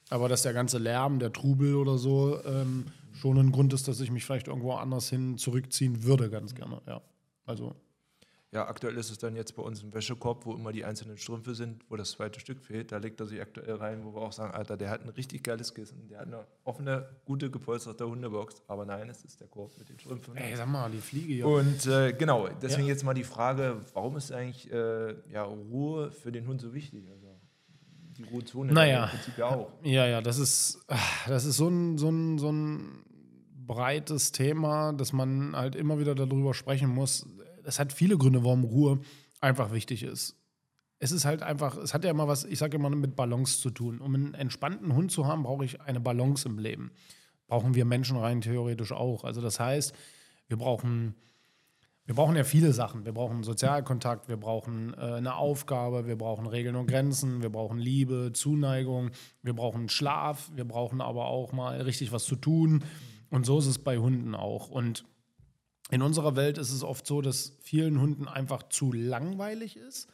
aber 0.10 0.29
dass 0.29 0.41
der 0.43 0.53
ganze 0.53 0.77
Lärm, 0.77 1.19
der 1.19 1.31
Trubel 1.33 1.75
oder 1.75 1.98
so 1.98 2.39
ähm, 2.45 2.86
schon 3.13 3.38
ein 3.38 3.51
Grund 3.51 3.74
ist, 3.74 3.88
dass 3.88 4.00
ich 4.00 4.12
mich 4.12 4.25
vielleicht 4.25 4.48
irgendwo 4.48 4.74
anders 4.74 5.10
hin 5.10 5.38
zurückziehen 5.38 6.03
würde, 6.03 6.29
ganz 6.29 6.55
gerne. 6.55 6.81
Ja. 6.88 7.01
Also 7.45 7.75
ja, 8.53 8.67
aktuell 8.67 8.98
ist 8.98 9.10
es 9.10 9.17
dann 9.17 9.38
jetzt 9.38 9.55
bei 9.55 9.63
uns 9.63 9.81
im 9.81 9.93
Wäschekorb, 9.93 10.45
wo 10.45 10.53
immer 10.53 10.74
die 10.74 10.83
einzelnen 10.83 11.17
Strümpfe 11.17 11.55
sind, 11.55 11.86
wo 11.89 11.95
das 11.95 12.12
zweite 12.12 12.41
Stück 12.41 12.62
fehlt. 12.62 12.91
Da 12.91 12.98
legt 12.98 13.17
er 13.21 13.25
sich 13.25 13.39
aktuell 13.39 13.75
rein, 13.75 14.03
wo 14.03 14.13
wir 14.13 14.21
auch 14.21 14.33
sagen, 14.33 14.53
Alter, 14.53 14.75
der 14.75 14.89
hat 14.89 15.03
ein 15.03 15.10
richtig 15.10 15.41
geiles 15.41 15.74
Kissen, 15.74 16.10
der 16.10 16.19
hat 16.19 16.27
eine 16.27 16.45
offene, 16.65 17.07
gute, 17.24 17.50
gepolsterte 17.50 18.05
Hundebox. 18.05 18.62
Aber 18.67 18.86
nein, 18.86 19.07
es 19.07 19.24
ist 19.24 19.39
der 19.39 19.48
Korb 19.48 19.71
mit 19.79 19.88
den 19.88 19.98
Strümpfen. 19.98 20.36
Ey, 20.36 20.53
sag 20.57 20.67
mal, 20.67 20.91
die 20.91 20.98
Fliege 20.98 21.33
hier. 21.33 21.48
Und 21.48 21.86
äh, 21.88 22.12
genau, 22.12 22.50
deswegen 22.62 22.88
Ja. 22.88 22.93
jetzt 22.93 23.05
mal 23.05 23.13
die 23.13 23.24
Frage, 23.24 23.77
warum 23.93 24.17
ist 24.17 24.33
eigentlich 24.33 24.69
äh, 24.69 25.15
ja, 25.31 25.43
Ruhe 25.43 26.12
für 26.12 26.33
den 26.33 26.45
Hund 26.45 26.60
so 26.60 26.74
wichtig? 26.74 27.07
Also 27.10 27.21
die 28.24 28.30
Ruhezone 28.30 28.72
Naja. 28.74 29.06
im 29.06 29.10
Prinzip 29.12 29.38
ja 29.38 29.46
auch. 29.48 29.72
Ja, 29.84 30.06
ja, 30.08 30.22
das 30.22 30.38
ist, 30.40 30.80
ah, 30.88 30.98
das 31.28 31.46
ist 31.46 31.58
so 31.58 31.68
ein, 31.68 31.98
so, 31.98 32.10
ein, 32.10 32.38
so 32.38 32.51
ein 32.51 33.04
breites 33.66 34.32
Thema, 34.32 34.94
dass 34.94 35.13
man 35.13 35.56
halt 35.56 35.75
immer 35.75 36.00
wieder 36.00 36.16
darüber 36.16 36.54
sprechen 36.54 36.90
muss. 36.90 37.25
Es 37.63 37.80
hat 37.80 37.94
viele 37.94 38.18
Gründe, 38.18 38.44
warum 38.44 38.63
Ruhe 38.63 39.00
einfach 39.40 39.72
wichtig 39.72 40.04
ist. 40.04 40.36
es 41.00 41.12
ist 41.12 41.25
halt 41.25 41.42
einfach, 41.42 41.78
es 41.78 41.94
hat 41.94 42.04
ja 42.04 42.12
immer 42.12 42.28
was, 42.28 42.44
ich 42.46 42.60
sage 42.60 42.78
immer, 42.78 42.90
mit 42.90 43.16
Balance 43.16 43.60
zu 43.60 43.70
tun. 43.72 44.00
Um 44.01 44.13
einen 44.13 44.34
entspannten 44.36 44.94
Hund 44.94 45.12
zu 45.12 45.25
haben, 45.25 45.44
brauche 45.44 45.66
ich 45.66 45.82
eine 45.82 46.00
Balance 46.00 46.48
im 46.48 46.60
Leben. 46.60 46.92
Brauchen 47.48 47.74
wir 47.75 47.86
Menschen 47.86 48.18
rein 48.18 48.42
theoretisch 48.42 48.92
auch. 48.92 49.24
Also 49.24 49.42
das 49.42 49.60
heißt, 49.60 49.94
wir 50.48 50.58
brauchen, 50.58 51.16
wir 52.12 52.15
brauchen 52.15 52.36
ja 52.36 52.44
viele 52.44 52.74
Sachen. 52.74 53.06
Wir 53.06 53.13
brauchen 53.13 53.41
Sozialkontakt, 53.41 54.27
wir 54.27 54.36
brauchen 54.36 54.94
äh, 54.96 55.13
eine 55.13 55.36
Aufgabe, 55.36 56.08
wir 56.08 56.18
brauchen 56.18 56.46
Regeln 56.46 56.75
und 56.75 56.88
Grenzen, 56.88 57.41
wir 57.41 57.50
brauchen 57.50 57.80
Liebe, 57.80 58.32
Zuneigung, 58.34 59.12
wir 59.44 59.53
brauchen 59.53 59.88
Schlaf, 59.88 60.51
wir 60.53 60.65
brauchen 60.65 61.00
aber 61.00 61.27
auch 61.27 61.53
mal 61.53 61.80
richtig 61.80 62.12
was 62.12 62.25
zu 62.25 62.36
tun. 62.36 62.84
Und 63.30 63.46
so 63.46 63.60
ist 63.60 63.68
es 63.68 63.80
bei 63.80 63.98
Hunden 63.98 64.36
auch. 64.36 64.70
Und 64.70 65.06
in 65.89 66.01
unserer 66.01 66.36
Welt 66.36 66.58
ist 66.58 66.74
es 66.74 66.84
oft 66.84 67.08
so, 67.08 67.22
dass 67.22 67.58
vielen 67.62 68.01
Hunden 68.01 68.27
einfach 68.27 68.63
zu 68.63 68.91
langweilig 68.91 69.77
ist 69.77 70.10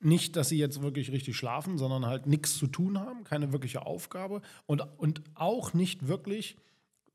nicht, 0.00 0.36
dass 0.36 0.50
sie 0.50 0.58
jetzt 0.58 0.80
wirklich 0.80 1.10
richtig 1.10 1.36
schlafen, 1.36 1.76
sondern 1.76 2.06
halt 2.06 2.26
nichts 2.26 2.56
zu 2.56 2.68
tun 2.68 3.00
haben, 3.00 3.24
keine 3.24 3.52
wirkliche 3.52 3.84
Aufgabe 3.84 4.42
und, 4.66 4.82
und 4.98 5.22
auch 5.34 5.74
nicht 5.74 6.06
wirklich 6.06 6.56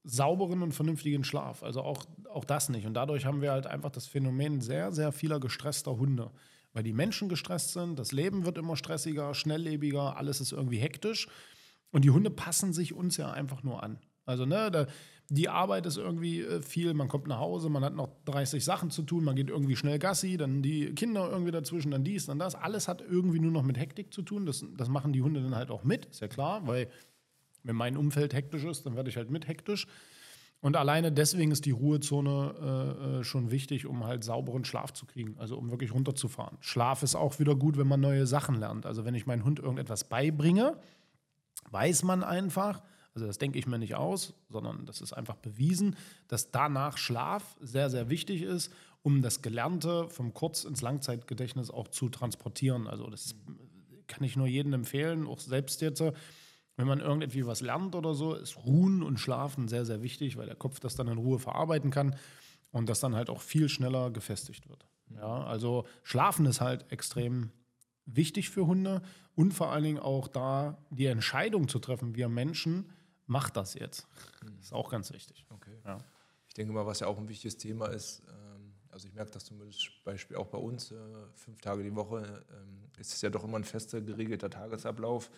sauberen 0.03 0.61
und 0.61 0.73
vernünftigen 0.73 1.23
Schlaf. 1.23 1.63
Also 1.63 1.81
auch, 1.81 2.05
auch 2.29 2.45
das 2.45 2.69
nicht. 2.69 2.85
Und 2.85 2.93
dadurch 2.93 3.25
haben 3.25 3.41
wir 3.41 3.51
halt 3.51 3.67
einfach 3.67 3.89
das 3.89 4.07
Phänomen 4.07 4.61
sehr, 4.61 4.91
sehr 4.91 5.11
vieler 5.11 5.39
gestresster 5.39 5.97
Hunde. 5.97 6.31
Weil 6.73 6.83
die 6.83 6.93
Menschen 6.93 7.29
gestresst 7.29 7.73
sind, 7.73 7.99
das 7.99 8.11
Leben 8.11 8.45
wird 8.45 8.57
immer 8.57 8.75
stressiger, 8.75 9.33
schnelllebiger, 9.33 10.17
alles 10.17 10.41
ist 10.41 10.51
irgendwie 10.51 10.79
hektisch. 10.79 11.27
Und 11.91 12.03
die 12.03 12.09
Hunde 12.09 12.31
passen 12.31 12.73
sich 12.73 12.93
uns 12.93 13.17
ja 13.17 13.31
einfach 13.31 13.63
nur 13.63 13.83
an. 13.83 13.99
Also, 14.25 14.45
ne, 14.45 14.71
da, 14.71 14.87
die 15.29 15.49
Arbeit 15.49 15.85
ist 15.85 15.97
irgendwie 15.97 16.41
äh, 16.41 16.61
viel, 16.61 16.93
man 16.93 17.07
kommt 17.07 17.27
nach 17.27 17.39
Hause, 17.39 17.69
man 17.69 17.83
hat 17.83 17.93
noch 17.93 18.09
30 18.25 18.63
Sachen 18.63 18.89
zu 18.89 19.03
tun, 19.03 19.23
man 19.23 19.35
geht 19.35 19.49
irgendwie 19.49 19.75
schnell 19.75 19.99
Gassi, 19.99 20.37
dann 20.37 20.61
die 20.61 20.93
Kinder 20.95 21.29
irgendwie 21.29 21.51
dazwischen, 21.51 21.91
dann 21.91 22.03
dies, 22.03 22.25
dann 22.25 22.39
das. 22.39 22.55
Alles 22.55 22.87
hat 22.87 23.01
irgendwie 23.01 23.39
nur 23.39 23.51
noch 23.51 23.63
mit 23.63 23.77
Hektik 23.77 24.13
zu 24.13 24.21
tun. 24.21 24.45
Das, 24.45 24.65
das 24.77 24.89
machen 24.89 25.13
die 25.13 25.21
Hunde 25.21 25.41
dann 25.41 25.55
halt 25.55 25.71
auch 25.71 25.83
mit, 25.83 26.05
ist 26.05 26.21
ja 26.21 26.27
klar, 26.27 26.65
weil 26.67 26.89
wenn 27.63 27.75
mein 27.75 27.97
Umfeld 27.97 28.33
hektisch 28.33 28.63
ist, 28.65 28.85
dann 28.85 28.95
werde 28.95 29.09
ich 29.09 29.17
halt 29.17 29.29
mit 29.29 29.47
hektisch. 29.47 29.87
Und 30.63 30.77
alleine 30.77 31.11
deswegen 31.11 31.51
ist 31.51 31.65
die 31.65 31.71
Ruhezone 31.71 32.55
äh, 32.61 33.19
äh, 33.19 33.23
schon 33.25 33.51
wichtig, 33.51 33.85
um 33.85 34.05
halt 34.05 34.23
sauberen 34.23 34.63
Schlaf 34.63 34.93
zu 34.93 35.05
kriegen, 35.05 35.35
also 35.37 35.57
um 35.57 35.69
wirklich 35.69 35.93
runterzufahren. 35.93 36.57
Schlaf 36.61 37.03
ist 37.03 37.15
auch 37.15 37.37
wieder 37.39 37.55
gut, 37.55 37.77
wenn 37.77 37.87
man 37.87 37.99
neue 37.99 38.25
Sachen 38.25 38.55
lernt. 38.55 38.85
Also 38.85 39.03
wenn 39.03 39.13
ich 39.13 39.25
meinem 39.25 39.43
Hund 39.43 39.59
irgendetwas 39.59 40.05
beibringe, 40.05 40.77
weiß 41.69 42.03
man 42.03 42.23
einfach, 42.23 42.81
also 43.13 43.27
das 43.27 43.39
denke 43.39 43.59
ich 43.59 43.67
mir 43.67 43.77
nicht 43.77 43.95
aus, 43.95 44.35
sondern 44.47 44.85
das 44.85 45.01
ist 45.01 45.11
einfach 45.11 45.35
bewiesen, 45.35 45.97
dass 46.29 46.51
danach 46.51 46.97
Schlaf 46.97 47.57
sehr, 47.59 47.89
sehr 47.89 48.09
wichtig 48.09 48.41
ist, 48.41 48.71
um 49.01 49.21
das 49.21 49.41
Gelernte 49.41 50.07
vom 50.07 50.33
Kurz- 50.33 50.63
ins 50.63 50.81
Langzeitgedächtnis 50.81 51.71
auch 51.71 51.89
zu 51.89 52.07
transportieren. 52.07 52.87
Also 52.87 53.09
das 53.09 53.35
kann 54.07 54.23
ich 54.23 54.37
nur 54.37 54.47
jedem 54.47 54.71
empfehlen, 54.71 55.27
auch 55.27 55.39
selbst 55.39 55.81
jetzt, 55.81 56.01
wenn 56.75 56.87
man 56.87 56.99
irgendwie 56.99 57.45
was 57.45 57.61
lernt 57.61 57.95
oder 57.95 58.15
so, 58.15 58.33
ist 58.33 58.57
Ruhen 58.65 59.03
und 59.03 59.19
Schlafen 59.19 59.67
sehr, 59.67 59.85
sehr 59.85 60.01
wichtig, 60.01 60.37
weil 60.37 60.47
der 60.47 60.55
Kopf 60.55 60.79
das 60.79 60.95
dann 60.95 61.07
in 61.07 61.17
Ruhe 61.17 61.39
verarbeiten 61.39 61.91
kann 61.91 62.15
und 62.71 62.89
das 62.89 62.99
dann 62.99 63.15
halt 63.15 63.29
auch 63.29 63.41
viel 63.41 63.69
schneller 63.69 64.11
gefestigt 64.11 64.67
wird. 64.69 64.85
Ja, 65.15 65.43
also 65.43 65.85
Schlafen 66.03 66.45
ist 66.45 66.61
halt 66.61 66.91
extrem 66.91 67.51
wichtig 68.05 68.49
für 68.49 68.65
Hunde 68.65 69.01
und 69.35 69.53
vor 69.53 69.71
allen 69.71 69.83
Dingen 69.83 69.99
auch 69.99 70.27
da 70.27 70.77
die 70.89 71.05
Entscheidung 71.05 71.67
zu 71.67 71.79
treffen, 71.79 72.15
wir 72.15 72.29
Menschen, 72.29 72.89
mach 73.27 73.49
das 73.49 73.75
jetzt. 73.75 74.07
Das 74.41 74.65
ist 74.65 74.73
auch 74.73 74.89
ganz 74.89 75.13
wichtig. 75.13 75.45
Okay. 75.49 75.77
Ja. 75.85 75.99
Ich 76.47 76.53
denke 76.53 76.73
mal, 76.73 76.85
was 76.85 76.99
ja 76.99 77.07
auch 77.07 77.17
ein 77.17 77.29
wichtiges 77.29 77.57
Thema 77.57 77.87
ist, 77.87 78.23
ähm, 78.27 78.73
also 78.91 79.07
ich 79.07 79.13
merke 79.13 79.31
das 79.31 79.45
zum 79.45 79.59
Beispiel 80.03 80.37
auch 80.37 80.47
bei 80.47 80.57
uns, 80.57 80.91
äh, 80.91 80.95
fünf 81.33 81.61
Tage 81.61 81.83
die 81.83 81.95
Woche 81.95 82.45
ähm, 82.51 82.89
ist 82.97 83.13
es 83.13 83.21
ja 83.21 83.29
doch 83.29 83.43
immer 83.43 83.57
ein 83.57 83.63
fester, 83.63 84.01
geregelter 84.01 84.49
Tagesablauf. 84.49 85.31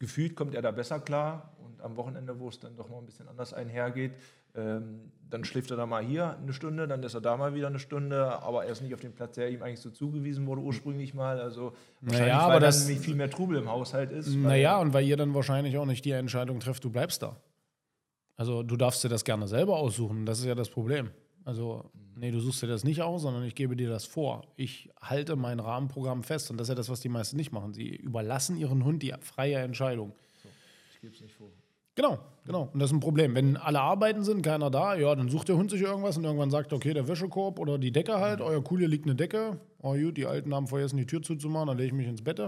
Gefühlt 0.00 0.34
kommt 0.34 0.54
er 0.54 0.62
da 0.62 0.72
besser 0.72 0.98
klar 0.98 1.52
und 1.62 1.80
am 1.82 1.96
Wochenende, 1.96 2.40
wo 2.40 2.48
es 2.48 2.58
dann 2.58 2.74
doch 2.74 2.88
mal 2.88 2.98
ein 2.98 3.06
bisschen 3.06 3.28
anders 3.28 3.52
einhergeht, 3.52 4.12
ähm, 4.56 5.12
dann 5.28 5.44
schläft 5.44 5.70
er 5.70 5.76
da 5.76 5.86
mal 5.86 6.02
hier 6.02 6.36
eine 6.38 6.52
Stunde, 6.52 6.88
dann 6.88 7.02
ist 7.02 7.14
er 7.14 7.20
da 7.20 7.36
mal 7.36 7.54
wieder 7.54 7.68
eine 7.68 7.78
Stunde, 7.78 8.42
aber 8.42 8.64
er 8.64 8.72
ist 8.72 8.80
nicht 8.80 8.94
auf 8.94 9.00
dem 9.00 9.12
Platz, 9.12 9.36
der 9.36 9.50
ihm 9.50 9.62
eigentlich 9.62 9.80
so 9.80 9.90
zugewiesen 9.90 10.46
wurde 10.46 10.62
ursprünglich 10.62 11.14
mal. 11.14 11.38
Also 11.38 11.74
wahrscheinlich, 12.00 12.32
naja, 12.32 12.48
weil 12.48 12.60
dann 12.60 12.72
viel 12.72 13.14
mehr 13.14 13.30
Trubel 13.30 13.58
im 13.58 13.68
Haushalt 13.70 14.10
ist. 14.10 14.34
Naja, 14.34 14.78
und 14.78 14.92
weil 14.92 15.04
ihr 15.04 15.16
dann 15.16 15.34
wahrscheinlich 15.34 15.76
auch 15.78 15.86
nicht 15.86 16.04
die 16.04 16.10
Entscheidung 16.12 16.58
trefft, 16.58 16.82
du 16.82 16.90
bleibst 16.90 17.22
da. 17.22 17.36
Also 18.36 18.62
du 18.62 18.76
darfst 18.76 19.04
dir 19.04 19.10
das 19.10 19.22
gerne 19.22 19.46
selber 19.46 19.76
aussuchen, 19.76 20.24
das 20.24 20.40
ist 20.40 20.46
ja 20.46 20.54
das 20.54 20.70
Problem. 20.70 21.10
Also, 21.44 21.90
nee, 22.16 22.30
du 22.30 22.40
suchst 22.40 22.62
dir 22.62 22.66
das 22.66 22.84
nicht 22.84 23.02
aus, 23.02 23.22
sondern 23.22 23.44
ich 23.44 23.54
gebe 23.54 23.76
dir 23.76 23.88
das 23.88 24.04
vor. 24.04 24.46
Ich 24.56 24.90
halte 25.00 25.36
mein 25.36 25.60
Rahmenprogramm 25.60 26.22
fest 26.22 26.50
und 26.50 26.58
das 26.58 26.66
ist 26.66 26.70
ja 26.70 26.74
das, 26.74 26.88
was 26.88 27.00
die 27.00 27.08
meisten 27.08 27.36
nicht 27.36 27.52
machen. 27.52 27.72
Sie 27.72 27.88
überlassen 27.88 28.56
ihren 28.56 28.84
Hund 28.84 29.02
die 29.02 29.14
freie 29.20 29.56
Entscheidung. 29.56 30.12
So, 30.42 30.48
ich 30.94 31.00
gebe 31.00 31.14
es 31.14 31.20
nicht 31.20 31.34
vor. 31.34 31.48
Genau, 31.94 32.18
genau. 32.44 32.70
Und 32.72 32.80
das 32.80 32.90
ist 32.90 32.96
ein 32.96 33.00
Problem. 33.00 33.34
Wenn 33.34 33.56
alle 33.56 33.80
arbeiten 33.80 34.24
sind, 34.24 34.42
keiner 34.42 34.70
da, 34.70 34.94
ja, 34.94 35.14
dann 35.14 35.28
sucht 35.28 35.48
der 35.48 35.56
Hund 35.56 35.70
sich 35.70 35.82
irgendwas 35.82 36.16
und 36.16 36.24
irgendwann 36.24 36.50
sagt, 36.50 36.72
okay, 36.72 36.94
der 36.94 37.08
Wäschekorb 37.08 37.58
oder 37.58 37.78
die 37.78 37.92
Decke 37.92 38.18
halt, 38.18 38.40
euer 38.40 38.62
Cool, 38.70 38.78
hier 38.78 38.88
liegt 38.88 39.04
eine 39.04 39.16
Decke. 39.16 39.60
Oh 39.82 39.94
gut, 39.94 40.16
die 40.16 40.26
Alten 40.26 40.54
haben 40.54 40.66
vergessen, 40.66 40.96
die 40.96 41.06
Tür 41.06 41.22
zuzumachen, 41.22 41.66
dann 41.66 41.76
lege 41.76 41.88
ich 41.88 41.92
mich 41.92 42.06
ins 42.06 42.22
Bett. 42.22 42.40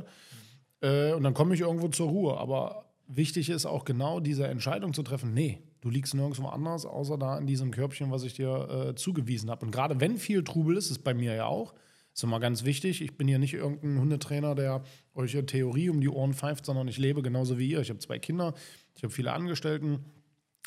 Äh, 0.80 1.12
und 1.12 1.22
dann 1.22 1.34
komme 1.34 1.54
ich 1.54 1.60
irgendwo 1.60 1.88
zur 1.88 2.08
Ruhe. 2.08 2.38
Aber 2.38 2.86
wichtig 3.08 3.50
ist 3.50 3.66
auch 3.66 3.84
genau 3.84 4.20
diese 4.20 4.46
Entscheidung 4.46 4.94
zu 4.94 5.02
treffen, 5.02 5.34
nee, 5.34 5.60
du 5.82 5.90
liegst 5.90 6.14
nirgendwo 6.14 6.46
anders, 6.46 6.86
außer 6.86 7.18
da 7.18 7.36
in 7.36 7.46
diesem 7.46 7.70
Körbchen, 7.70 8.10
was 8.10 8.22
ich 8.22 8.34
dir 8.34 8.88
äh, 8.88 8.94
zugewiesen 8.94 9.50
habe. 9.50 9.66
Und 9.66 9.72
gerade 9.72 10.00
wenn 10.00 10.16
viel 10.16 10.42
Trubel 10.42 10.76
ist, 10.76 10.90
ist 10.90 11.04
bei 11.04 11.12
mir 11.12 11.34
ja 11.34 11.46
auch, 11.46 11.74
ist 12.14 12.22
immer 12.22 12.40
ganz 12.40 12.64
wichtig. 12.64 13.02
Ich 13.02 13.16
bin 13.16 13.28
hier 13.28 13.38
nicht 13.38 13.54
irgendein 13.54 14.00
Hundetrainer, 14.00 14.54
der 14.54 14.82
euch 15.14 15.36
Theorie 15.46 15.90
um 15.90 16.00
die 16.00 16.08
Ohren 16.08 16.34
pfeift, 16.34 16.64
sondern 16.64 16.88
ich 16.88 16.98
lebe 16.98 17.22
genauso 17.22 17.58
wie 17.58 17.68
ihr. 17.68 17.80
Ich 17.80 17.90
habe 17.90 17.98
zwei 17.98 18.18
Kinder, 18.18 18.54
ich 18.94 19.02
habe 19.02 19.12
viele 19.12 19.32
Angestellten, 19.32 20.04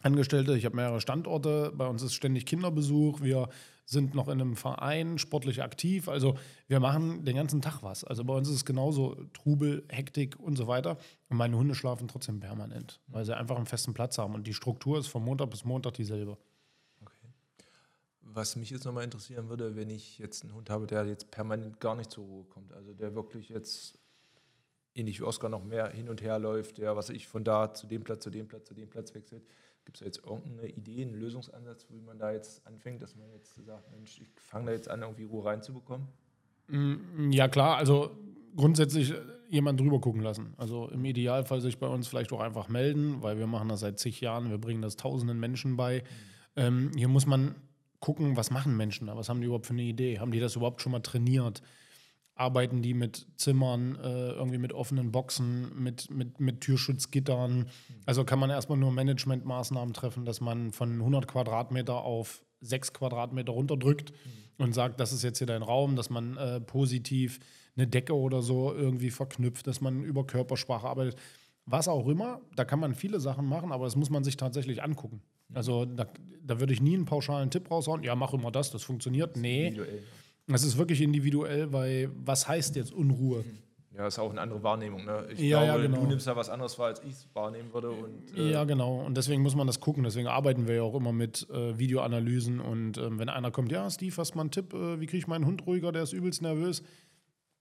Angestellte, 0.01 0.57
ich 0.57 0.65
habe 0.65 0.75
mehrere 0.75 1.01
Standorte. 1.01 1.71
Bei 1.75 1.87
uns 1.87 2.03
ist 2.03 2.13
ständig 2.13 2.45
Kinderbesuch. 2.45 3.21
Wir 3.21 3.49
sind 3.85 4.15
noch 4.15 4.27
in 4.27 4.41
einem 4.41 4.55
Verein 4.55 5.19
sportlich 5.19 5.61
aktiv. 5.61 6.09
Also 6.09 6.37
wir 6.67 6.79
machen 6.79 7.23
den 7.23 7.35
ganzen 7.35 7.61
Tag 7.61 7.83
was. 7.83 8.03
Also 8.03 8.23
bei 8.23 8.33
uns 8.33 8.49
ist 8.49 8.55
es 8.55 8.65
genauso 8.65 9.15
Trubel, 9.33 9.85
Hektik 9.89 10.39
und 10.39 10.55
so 10.57 10.67
weiter. 10.67 10.97
Und 11.29 11.37
meine 11.37 11.55
Hunde 11.55 11.75
schlafen 11.75 12.07
trotzdem 12.07 12.39
permanent, 12.39 12.99
weil 13.07 13.25
sie 13.25 13.37
einfach 13.37 13.57
einen 13.57 13.67
festen 13.67 13.93
Platz 13.93 14.17
haben. 14.17 14.33
Und 14.33 14.47
die 14.47 14.53
Struktur 14.53 14.97
ist 14.97 15.07
von 15.07 15.23
Montag 15.23 15.51
bis 15.51 15.63
Montag 15.65 15.93
dieselbe. 15.93 16.37
Okay. 17.01 17.29
Was 18.21 18.55
mich 18.55 18.71
jetzt 18.71 18.85
nochmal 18.85 19.03
interessieren 19.03 19.49
würde, 19.49 19.75
wenn 19.75 19.91
ich 19.91 20.17
jetzt 20.17 20.43
einen 20.43 20.55
Hund 20.55 20.71
habe, 20.71 20.87
der 20.87 21.05
jetzt 21.05 21.29
permanent 21.29 21.79
gar 21.79 21.95
nicht 21.95 22.09
zur 22.09 22.25
Ruhe 22.25 22.45
kommt. 22.45 22.73
Also 22.73 22.93
der 22.93 23.13
wirklich 23.13 23.49
jetzt 23.49 23.99
ähnlich 24.95 25.19
wie 25.19 25.25
Oskar 25.25 25.49
noch 25.49 25.63
mehr 25.63 25.89
hin 25.89 26.09
und 26.09 26.23
her 26.23 26.39
läuft, 26.39 26.79
der, 26.79 26.95
was 26.95 27.09
ich 27.09 27.27
von 27.27 27.43
da 27.43 27.73
zu 27.73 27.85
dem 27.85 28.03
Platz, 28.03 28.23
zu 28.23 28.31
dem 28.31 28.47
Platz, 28.47 28.67
zu 28.67 28.73
dem 28.73 28.89
Platz 28.89 29.13
wechselt. 29.13 29.45
Gibt 29.85 29.97
es 29.97 29.99
da 29.99 30.05
jetzt 30.05 30.25
irgendeine 30.25 30.67
Idee, 30.69 31.03
einen 31.03 31.13
Lösungsansatz, 31.13 31.85
wie 31.89 32.01
man 32.01 32.17
da 32.17 32.31
jetzt 32.31 32.65
anfängt, 32.65 33.01
dass 33.01 33.15
man 33.15 33.29
jetzt 33.31 33.55
sagt, 33.63 33.91
Mensch, 33.91 34.19
ich 34.19 34.27
fange 34.41 34.67
da 34.67 34.71
jetzt 34.73 34.89
an, 34.89 35.01
irgendwie 35.01 35.23
Ruhe 35.23 35.45
reinzubekommen? 35.45 36.07
Mm, 36.67 37.31
ja, 37.31 37.47
klar, 37.47 37.77
also 37.77 38.11
grundsätzlich 38.55 39.13
jemand 39.49 39.79
drüber 39.79 39.99
gucken 40.01 40.21
lassen. 40.21 40.53
Also 40.57 40.89
im 40.89 41.05
Idealfall 41.05 41.61
sich 41.61 41.77
bei 41.77 41.87
uns 41.87 42.07
vielleicht 42.07 42.31
auch 42.33 42.41
einfach 42.41 42.67
melden, 42.67 43.21
weil 43.21 43.37
wir 43.37 43.47
machen 43.47 43.69
das 43.69 43.81
seit 43.81 43.99
zig 43.99 44.21
Jahren, 44.21 44.49
wir 44.49 44.57
bringen 44.57 44.81
das 44.81 44.95
tausenden 44.95 45.39
Menschen 45.39 45.77
bei. 45.77 46.03
Ähm, 46.55 46.91
hier 46.95 47.07
muss 47.07 47.25
man 47.25 47.55
gucken, 47.99 48.37
was 48.37 48.51
machen 48.51 48.75
Menschen 48.77 49.07
da, 49.07 49.15
was 49.15 49.29
haben 49.29 49.39
die 49.39 49.45
überhaupt 49.45 49.67
für 49.67 49.73
eine 49.73 49.83
Idee? 49.83 50.19
Haben 50.19 50.31
die 50.31 50.39
das 50.39 50.55
überhaupt 50.55 50.81
schon 50.81 50.91
mal 50.91 50.99
trainiert? 50.99 51.61
Arbeiten 52.35 52.81
die 52.81 52.93
mit 52.93 53.27
Zimmern, 53.37 53.95
äh, 53.95 54.31
irgendwie 54.31 54.57
mit 54.57 54.73
offenen 54.73 55.11
Boxen, 55.11 55.71
mit, 55.81 56.11
mit, 56.11 56.39
mit 56.39 56.61
Türschutzgittern. 56.61 57.67
Also 58.05 58.25
kann 58.25 58.39
man 58.39 58.49
erstmal 58.49 58.77
nur 58.77 58.91
Managementmaßnahmen 58.91 59.93
treffen, 59.93 60.25
dass 60.25 60.41
man 60.41 60.71
von 60.71 60.91
100 60.93 61.27
Quadratmeter 61.27 62.03
auf 62.03 62.43
6 62.59 62.93
Quadratmeter 62.93 63.53
runterdrückt 63.53 64.11
und 64.57 64.73
sagt, 64.73 64.99
das 64.99 65.13
ist 65.13 65.23
jetzt 65.23 65.37
hier 65.37 65.47
dein 65.47 65.63
Raum, 65.63 65.95
dass 65.95 66.09
man 66.09 66.35
äh, 66.37 66.59
positiv 66.59 67.39
eine 67.77 67.87
Decke 67.87 68.15
oder 68.15 68.41
so 68.41 68.73
irgendwie 68.73 69.11
verknüpft, 69.11 69.67
dass 69.67 69.79
man 69.79 70.03
über 70.03 70.27
Körpersprache 70.27 70.87
arbeitet. 70.87 71.17
Was 71.65 71.87
auch 71.87 72.07
immer, 72.07 72.41
da 72.55 72.65
kann 72.65 72.79
man 72.79 72.93
viele 72.93 73.19
Sachen 73.19 73.47
machen, 73.47 73.71
aber 73.71 73.85
das 73.85 73.95
muss 73.95 74.09
man 74.09 74.23
sich 74.23 74.37
tatsächlich 74.37 74.83
angucken. 74.83 75.21
Also 75.53 75.85
da, 75.85 76.05
da 76.43 76.59
würde 76.59 76.73
ich 76.73 76.81
nie 76.81 76.95
einen 76.95 77.05
pauschalen 77.05 77.49
Tipp 77.49 77.71
raushauen, 77.71 78.03
ja, 78.03 78.15
mach 78.15 78.33
immer 78.33 78.51
das, 78.51 78.71
das 78.71 78.83
funktioniert. 78.83 79.37
Nee. 79.37 79.67
Individuell. 79.67 80.03
Das 80.47 80.63
ist 80.63 80.77
wirklich 80.77 81.01
individuell, 81.01 81.73
weil 81.73 82.11
was 82.15 82.47
heißt 82.47 82.75
jetzt 82.75 82.93
Unruhe? 82.93 83.43
Ja, 83.95 84.07
ist 84.07 84.19
auch 84.19 84.29
eine 84.29 84.41
andere 84.41 84.61
Wahrnehmung. 84.61 85.05
Ne? 85.05 85.25
Ich 85.31 85.39
ja, 85.39 85.63
glaube, 85.63 85.81
ja, 85.81 85.87
genau. 85.87 86.01
du 86.01 86.07
nimmst 86.07 86.27
da 86.27 86.35
was 86.35 86.49
anderes 86.49 86.77
wahr, 86.77 86.87
als 86.87 87.01
ich 87.03 87.13
es 87.13 87.27
wahrnehmen 87.33 87.73
würde. 87.73 87.91
Und, 87.91 88.37
äh 88.37 88.51
ja, 88.51 88.65
genau. 88.65 89.05
Und 89.05 89.15
deswegen 89.15 89.41
muss 89.41 89.55
man 89.55 89.67
das 89.67 89.79
gucken. 89.79 90.03
Deswegen 90.03 90.27
arbeiten 90.27 90.67
wir 90.67 90.75
ja 90.75 90.81
auch 90.81 90.95
immer 90.95 91.13
mit 91.13 91.49
äh, 91.49 91.79
Videoanalysen. 91.79 92.59
Und 92.59 92.97
ähm, 92.97 93.19
wenn 93.19 93.29
einer 93.29 93.51
kommt, 93.51 93.71
ja, 93.71 93.89
Steve, 93.89 94.13
hast 94.17 94.35
mal 94.35 94.41
einen 94.41 94.51
Tipp? 94.51 94.73
Äh, 94.73 94.99
wie 94.99 95.05
kriege 95.05 95.19
ich 95.19 95.27
meinen 95.27 95.45
Hund 95.45 95.65
ruhiger? 95.65 95.93
Der 95.93 96.03
ist 96.03 96.11
übelst 96.11 96.41
nervös. 96.41 96.83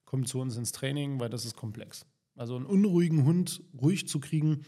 Kommt 0.04 0.28
zu 0.28 0.40
uns 0.40 0.56
ins 0.56 0.72
Training, 0.72 1.20
weil 1.20 1.30
das 1.30 1.44
ist 1.44 1.54
komplex. 1.54 2.04
Also 2.34 2.56
einen 2.56 2.66
unruhigen 2.66 3.24
Hund 3.24 3.62
ruhig 3.80 4.08
zu 4.08 4.18
kriegen, 4.18 4.62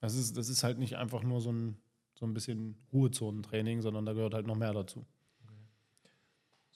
das 0.00 0.14
ist, 0.14 0.36
das 0.36 0.48
ist 0.48 0.64
halt 0.64 0.78
nicht 0.78 0.96
einfach 0.96 1.22
nur 1.22 1.40
so 1.40 1.52
ein, 1.52 1.76
so 2.14 2.26
ein 2.26 2.34
bisschen 2.34 2.76
Ruhezonentraining, 2.92 3.82
sondern 3.82 4.06
da 4.06 4.12
gehört 4.12 4.34
halt 4.34 4.46
noch 4.46 4.56
mehr 4.56 4.72
dazu. 4.72 5.06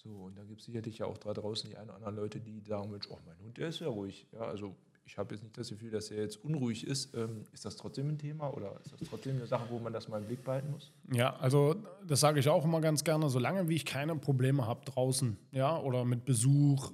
So, 0.04 0.10
und 0.10 0.36
da 0.36 0.44
gibt 0.44 0.60
es 0.60 0.66
sicherlich 0.66 0.98
ja 0.98 1.06
auch 1.06 1.16
da 1.16 1.32
draußen 1.32 1.70
die 1.70 1.76
ein 1.76 1.84
oder 1.84 1.96
anderen 1.96 2.16
Leute, 2.16 2.38
die 2.38 2.60
sagen, 2.60 2.90
Mensch, 2.90 3.06
oh, 3.10 3.18
mein 3.26 3.38
Hund, 3.38 3.56
der 3.56 3.68
ist 3.68 3.80
ja 3.80 3.88
ruhig. 3.88 4.26
Ja, 4.32 4.40
also 4.40 4.76
ich 5.06 5.16
habe 5.16 5.34
jetzt 5.34 5.42
nicht 5.42 5.56
das 5.56 5.70
Gefühl, 5.70 5.90
dass 5.90 6.10
er 6.10 6.22
jetzt 6.22 6.44
unruhig 6.44 6.86
ist. 6.86 7.14
Ähm, 7.14 7.44
ist 7.52 7.64
das 7.64 7.76
trotzdem 7.76 8.08
ein 8.08 8.18
Thema 8.18 8.52
oder 8.52 8.78
ist 8.84 8.92
das 8.92 9.08
trotzdem 9.08 9.36
eine 9.36 9.46
Sache, 9.46 9.64
wo 9.70 9.78
man 9.78 9.94
das 9.94 10.08
mal 10.08 10.20
im 10.20 10.26
Blick 10.26 10.44
behalten 10.44 10.70
muss? 10.70 10.92
Ja, 11.12 11.36
also 11.36 11.76
das 12.06 12.20
sage 12.20 12.38
ich 12.38 12.48
auch 12.50 12.64
immer 12.64 12.82
ganz 12.82 13.02
gerne, 13.02 13.30
solange 13.30 13.68
wie 13.68 13.76
ich 13.76 13.86
keine 13.86 14.14
Probleme 14.16 14.66
habe 14.66 14.84
draußen, 14.84 15.38
ja, 15.52 15.78
oder 15.78 16.04
mit 16.04 16.26
Besuch, 16.26 16.92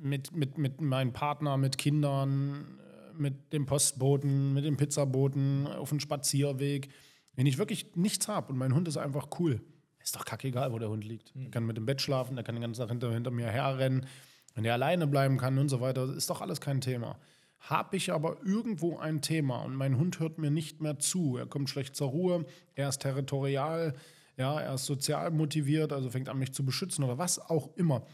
mit, 0.00 0.32
mit, 0.32 0.58
mit 0.58 0.80
meinem 0.80 1.12
Partner, 1.12 1.56
mit 1.56 1.78
Kindern, 1.78 2.78
mit 3.16 3.52
dem 3.52 3.66
Postboten, 3.66 4.54
mit 4.54 4.64
dem 4.64 4.76
Pizzaboten, 4.76 5.66
auf 5.66 5.90
dem 5.90 6.00
Spazierweg. 6.00 6.88
Wenn 7.34 7.46
ich 7.46 7.58
wirklich 7.58 7.94
nichts 7.96 8.28
habe 8.28 8.52
und 8.52 8.58
mein 8.58 8.74
Hund 8.74 8.88
ist 8.88 8.96
einfach 8.96 9.28
cool, 9.38 9.60
ist 10.08 10.16
doch 10.16 10.24
kackegal, 10.24 10.72
wo 10.72 10.78
der 10.78 10.88
Hund 10.88 11.04
liegt. 11.04 11.32
Er 11.36 11.50
kann 11.50 11.66
mit 11.66 11.76
dem 11.76 11.84
Bett 11.86 12.00
schlafen, 12.00 12.36
er 12.36 12.42
kann 12.42 12.54
den 12.54 12.62
ganzen 12.62 12.80
Tag 12.80 12.88
hinter, 12.88 13.12
hinter 13.12 13.30
mir 13.30 13.46
herrennen. 13.46 14.06
Wenn 14.54 14.64
er 14.64 14.72
alleine 14.74 15.06
bleiben 15.06 15.36
kann 15.36 15.58
und 15.58 15.68
so 15.68 15.80
weiter, 15.80 16.12
ist 16.14 16.30
doch 16.30 16.40
alles 16.40 16.60
kein 16.60 16.80
Thema. 16.80 17.18
Habe 17.60 17.96
ich 17.96 18.10
aber 18.12 18.38
irgendwo 18.42 18.98
ein 18.98 19.20
Thema 19.20 19.58
und 19.62 19.74
mein 19.74 19.98
Hund 19.98 20.18
hört 20.20 20.38
mir 20.38 20.50
nicht 20.50 20.80
mehr 20.80 20.98
zu, 20.98 21.36
er 21.36 21.46
kommt 21.46 21.68
schlecht 21.68 21.94
zur 21.94 22.08
Ruhe, 22.08 22.46
er 22.74 22.88
ist 22.88 23.02
territorial, 23.02 23.94
ja, 24.36 24.58
er 24.60 24.74
ist 24.74 24.86
sozial 24.86 25.30
motiviert, 25.30 25.92
also 25.92 26.08
fängt 26.08 26.28
an 26.28 26.38
mich 26.38 26.52
zu 26.52 26.64
beschützen 26.64 27.04
oder 27.04 27.18
was 27.18 27.38
auch 27.38 27.76
immer, 27.76 28.06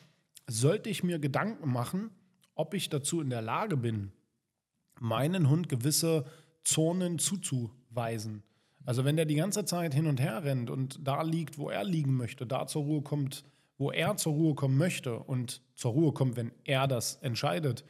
sollte 0.49 0.89
ich 0.89 1.05
mir 1.05 1.19
Gedanken 1.19 1.71
machen, 1.71 2.11
ob 2.55 2.75
ich 2.75 2.89
dazu 2.89 3.21
in 3.21 3.31
der 3.31 3.43
Lage 3.43 3.77
bin, 3.77 4.13
meinen 4.99 5.49
Hund 5.49 5.69
gewisse 5.69 6.25
Zonen 6.65 7.19
zuzuweisen. 7.19 8.43
Also 8.85 9.05
wenn 9.05 9.17
der 9.17 9.25
die 9.25 9.37
ganze 9.37 9.65
Zeit 9.65 9.95
hin 9.95 10.07
und 10.07 10.21
her 10.21 10.45
rennt 10.45 10.71
und 10.71 11.07
da 11.07 11.23
liegt, 11.23 11.59
wo 11.59 11.71
er 11.71 11.85
liegen 11.85 12.17
möchte, 12.17 12.47
da 12.47 12.67
zur 12.67 12.83
Ruhe 12.83 13.03
kommt, 13.03 13.45
wo 13.79 13.91
er 13.91 14.17
zur 14.17 14.35
Ruhe 14.35 14.55
kommen 14.55 14.77
möchte 14.77 15.19
und 15.19 15.63
zur 15.75 15.93
Ruhe 15.93 16.13
kommt, 16.13 16.37
wenn 16.37 16.53
er 16.65 16.87
das 16.87 17.17
entscheidet, 17.17 17.85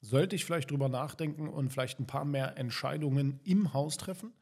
sollte 0.00 0.36
ich 0.36 0.44
vielleicht 0.44 0.70
drüber 0.70 0.88
nachdenken 0.88 1.48
und 1.48 1.70
vielleicht 1.70 1.98
ein 1.98 2.06
paar 2.06 2.24
mehr 2.24 2.58
Entscheidungen 2.58 3.40
im 3.44 3.72
Haus 3.72 3.96
treffen, 3.96 4.32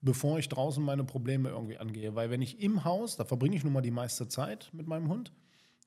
bevor 0.00 0.38
ich 0.38 0.48
draußen 0.48 0.82
meine 0.82 1.04
Probleme 1.04 1.50
irgendwie 1.50 1.78
angehe. 1.78 2.14
Weil 2.14 2.30
wenn 2.30 2.42
ich 2.42 2.60
im 2.60 2.84
Haus, 2.84 3.16
da 3.16 3.24
verbringe 3.24 3.56
ich 3.56 3.64
nun 3.64 3.72
mal 3.72 3.80
die 3.80 3.90
meiste 3.90 4.28
Zeit 4.28 4.70
mit 4.72 4.86
meinem 4.86 5.08
Hund, 5.08 5.32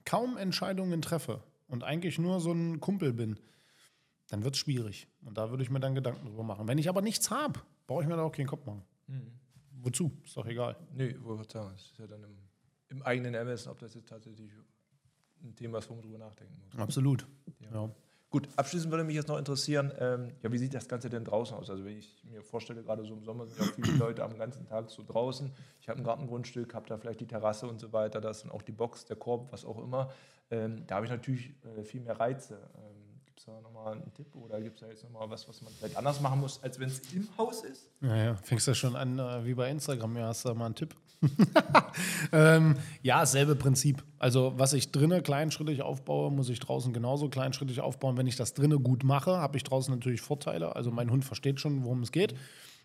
kaum 0.05 0.37
Entscheidungen 0.37 1.01
treffe 1.01 1.43
und 1.67 1.83
eigentlich 1.83 2.17
nur 2.17 2.39
so 2.39 2.51
ein 2.51 2.79
Kumpel 2.79 3.13
bin, 3.13 3.37
dann 4.29 4.43
wird 4.45 4.55
es 4.55 4.61
schwierig. 4.61 5.07
Und 5.25 5.37
da 5.37 5.49
würde 5.49 5.61
ich 5.61 5.69
mir 5.69 5.81
dann 5.81 5.93
Gedanken 5.93 6.25
drüber 6.25 6.43
machen. 6.43 6.67
Wenn 6.67 6.77
ich 6.77 6.87
aber 6.87 7.01
nichts 7.01 7.29
habe, 7.29 7.59
brauche 7.85 8.03
ich 8.03 8.07
mir 8.07 8.15
da 8.15 8.23
auch 8.23 8.31
keinen 8.31 8.47
Kopf 8.47 8.65
machen. 8.65 8.83
Mhm. 9.07 9.40
Wozu? 9.83 10.11
Ist 10.23 10.37
doch 10.37 10.45
egal. 10.45 10.75
Nee, 10.93 11.15
wollte 11.21 11.51
sagen, 11.51 11.73
es 11.75 11.83
ist 11.83 11.97
ja 11.97 12.07
dann 12.07 12.23
im, 12.23 12.37
im, 12.89 13.01
eigenen 13.03 13.33
Ermessen, 13.33 13.69
ob 13.69 13.79
das 13.79 13.93
jetzt 13.93 14.09
tatsächlich 14.09 14.51
ein 15.43 15.55
Thema 15.55 15.79
ist, 15.79 15.89
wo 15.89 15.95
man 15.95 16.03
drüber 16.03 16.17
nachdenken 16.17 16.55
muss. 16.59 16.77
Absolut. 16.77 17.27
Ja. 17.59 17.71
ja. 17.73 17.95
Gut, 18.31 18.47
abschließend 18.55 18.89
würde 18.91 19.03
mich 19.03 19.15
jetzt 19.15 19.27
noch 19.27 19.37
interessieren, 19.37 19.91
ähm, 19.99 20.31
ja, 20.41 20.49
wie 20.53 20.57
sieht 20.57 20.73
das 20.73 20.87
Ganze 20.87 21.09
denn 21.09 21.25
draußen 21.25 21.57
aus? 21.57 21.69
Also 21.69 21.83
wenn 21.83 21.97
ich 21.97 22.23
mir 22.23 22.41
vorstelle, 22.41 22.81
gerade 22.81 23.03
so 23.03 23.13
im 23.13 23.25
Sommer 23.25 23.45
sind 23.45 23.59
ja 23.59 23.65
viele 23.75 23.91
Leute 23.97 24.23
am 24.23 24.37
ganzen 24.37 24.65
Tag 24.65 24.89
so 24.89 25.03
draußen. 25.03 25.51
Ich 25.81 25.89
habe 25.89 25.99
ein 25.99 26.05
Gartengrundstück, 26.05 26.73
habe 26.73 26.87
da 26.87 26.97
vielleicht 26.97 27.19
die 27.19 27.27
Terrasse 27.27 27.67
und 27.67 27.81
so 27.81 27.91
weiter, 27.91 28.21
das 28.21 28.39
sind 28.39 28.51
auch 28.51 28.61
die 28.61 28.71
Box, 28.71 29.03
der 29.03 29.17
Korb, 29.17 29.51
was 29.51 29.65
auch 29.65 29.77
immer. 29.83 30.13
Ähm, 30.49 30.85
da 30.87 30.95
habe 30.95 31.05
ich 31.05 31.11
natürlich 31.11 31.53
äh, 31.77 31.83
viel 31.83 31.99
mehr 31.99 32.21
Reize. 32.21 32.55
Ähm, 32.75 33.10
es 33.41 33.45
da 33.45 33.61
nochmal 33.61 33.93
einen 33.93 34.13
Tipp 34.13 34.35
oder 34.35 34.61
gibt 34.61 34.75
es 34.75 34.81
da 34.81 34.87
jetzt 34.87 35.03
nochmal 35.03 35.29
was, 35.29 35.47
was 35.47 35.61
man 35.61 35.73
vielleicht 35.73 35.97
anders 35.97 36.21
machen 36.21 36.39
muss, 36.39 36.61
als 36.63 36.79
wenn 36.79 36.89
es 36.89 36.99
im 37.13 37.27
Haus 37.37 37.63
ist? 37.63 37.89
Naja, 37.99 38.35
fängst 38.43 38.67
du 38.67 38.75
schon 38.75 38.95
an 38.95 39.19
äh, 39.19 39.45
wie 39.45 39.53
bei 39.53 39.69
Instagram, 39.69 40.17
ja, 40.17 40.27
hast 40.27 40.45
du 40.45 40.49
da 40.49 40.55
mal 40.55 40.67
einen 40.67 40.75
Tipp? 40.75 40.95
ähm, 42.31 42.75
ja, 43.03 43.25
selbe 43.25 43.55
Prinzip. 43.55 44.03
Also, 44.17 44.53
was 44.57 44.73
ich 44.73 44.91
drinnen 44.91 45.21
kleinschrittig 45.21 45.83
aufbaue, 45.83 46.31
muss 46.31 46.49
ich 46.49 46.59
draußen 46.59 46.93
genauso 46.93 47.29
kleinschrittig 47.29 47.79
aufbauen. 47.81 48.17
Wenn 48.17 48.25
ich 48.25 48.37
das 48.37 48.55
drinnen 48.55 48.83
gut 48.83 49.03
mache, 49.03 49.37
habe 49.37 49.57
ich 49.57 49.63
draußen 49.63 49.93
natürlich 49.93 50.21
Vorteile. 50.21 50.75
Also, 50.75 50.89
mein 50.89 51.11
Hund 51.11 51.23
versteht 51.23 51.59
schon, 51.59 51.83
worum 51.83 52.01
es 52.01 52.11
geht. 52.11 52.33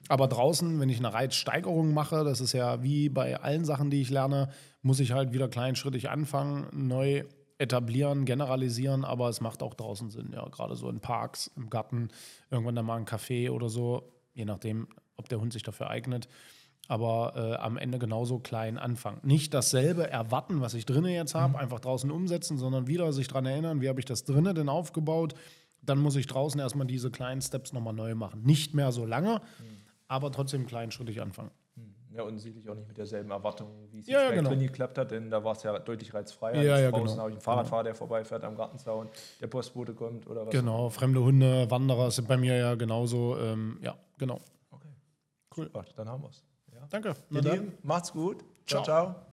Aber 0.08 0.28
draußen, 0.28 0.78
wenn 0.78 0.90
ich 0.90 0.98
eine 0.98 1.14
Reizsteigerung 1.14 1.94
mache, 1.94 2.25
das 2.25 2.40
ist 2.42 2.52
ja 2.52 2.82
wie 2.82 3.08
bei 3.08 3.40
allen 3.40 3.64
Sachen, 3.64 3.90
die 3.90 4.02
ich 4.02 4.10
lerne, 4.10 4.50
muss 4.82 5.00
ich 5.00 5.12
halt 5.12 5.32
wieder 5.32 5.48
kleinschrittig 5.48 6.10
anfangen, 6.10 6.68
neu 6.72 7.24
etablieren, 7.59 8.25
generalisieren, 8.25 9.05
aber 9.05 9.29
es 9.29 9.40
macht 9.40 9.62
auch 9.62 9.75
draußen 9.75 10.11
Sinn. 10.11 10.31
Ja, 10.33 10.47
gerade 10.49 10.77
so 10.77 10.88
in 10.88 11.01
Parks, 11.01 11.51
im 11.57 11.71
Garten, 11.71 12.09
irgendwann 12.51 12.75
dann 12.75 12.87
mal 12.87 12.97
ein 12.97 13.07
Café 13.07 13.51
oder 13.51 13.69
so, 13.69 14.12
je 14.35 14.45
nachdem, 14.45 14.88
ob 15.16 15.29
der 15.29 15.40
Hund 15.40 15.53
sich 15.53 15.62
dafür 15.62 15.88
eignet. 15.88 16.29
Aber 16.88 17.33
äh, 17.35 17.57
am 17.57 17.77
Ende 17.79 17.99
genauso 17.99 18.38
klein 18.38 18.79
anfangen. 18.79 19.19
Nicht 19.23 19.55
dasselbe 19.55 20.09
erwarten, 20.09 20.61
was 20.61 20.75
ich 20.75 20.87
drinnen 20.87 21.12
jetzt 21.12 21.35
habe, 21.35 21.55
mhm. 21.55 21.57
einfach 21.57 21.81
draußen 21.81 22.11
umsetzen, 22.11 22.59
sondern 22.59 22.87
wieder 22.87 23.12
sich 23.12 23.27
daran 23.27 23.47
erinnern, 23.47 23.81
wie 23.81 23.88
habe 23.88 23.99
ich 23.99 24.07
das 24.07 24.25
drinnen 24.25 24.55
denn 24.55 24.69
aufgebaut. 24.69 25.35
Dann 25.83 25.99
muss 25.99 26.14
ich 26.16 26.27
draußen 26.27 26.61
erstmal 26.61 26.87
diese 26.87 27.11
kleinen 27.11 27.40
Steps 27.40 27.73
nochmal 27.73 27.95
neu 27.95 28.14
machen. 28.14 28.42
Nicht 28.42 28.75
mehr 28.75 28.92
so 28.92 29.05
lange, 29.05 29.37
mhm. 29.59 29.64
aber 30.07 30.31
trotzdem 30.31 30.66
kleinschrittig 30.66 31.21
anfangen. 31.21 31.51
Ja, 32.16 32.22
und 32.22 32.38
sicherlich 32.38 32.68
auch 32.68 32.74
nicht 32.74 32.88
mit 32.88 32.96
derselben 32.96 33.31
Erwartung, 33.31 33.68
wie 33.90 34.00
es 34.00 34.07
ja, 34.07 34.20
jetzt 34.20 34.31
ja, 34.31 34.37
genau. 34.37 34.50
drin 34.50 34.61
geklappt 34.61 34.96
hat, 34.96 35.11
denn 35.11 35.29
da 35.29 35.44
war 35.44 35.52
es 35.52 35.62
ja 35.62 35.79
deutlich 35.79 36.14
reizfreier. 36.14 36.62
Ja, 36.62 36.79
ja, 36.79 36.90
draußen 36.90 37.09
genau. 37.09 37.18
habe 37.18 37.31
ich 37.31 37.37
einen 37.37 37.42
Fahrradfahrer, 37.42 37.85
der 37.85 37.94
vorbeifährt 37.94 38.42
am 38.44 38.57
Gartenzaun, 38.57 39.11
der 39.40 39.48
Postbote 39.48 39.92
kommt 39.92 40.26
oder 40.26 40.46
was. 40.46 40.52
Genau, 40.52 40.88
fremde 40.88 41.22
Hunde, 41.22 41.70
Wanderer 41.70 42.11
sind 42.11 42.26
bei 42.26 42.38
mir 42.38 42.57
ja 42.57 42.74
genauso. 42.74 43.37
Ähm, 43.38 43.79
ja, 43.83 43.96
genau. 44.16 44.40
Okay. 44.70 44.88
Cool. 45.57 45.64
Super, 45.66 45.85
dann 45.96 46.09
haben 46.09 46.22
wir 46.22 46.31
es. 46.31 46.42
Ja. 46.72 46.87
Danke. 46.88 47.14
Ihr 47.31 47.42
Lieben, 47.42 47.72
macht's 47.83 48.12
gut. 48.12 48.44
ciao. 48.66 48.83
ciao. 48.83 49.05
ciao. 49.05 49.24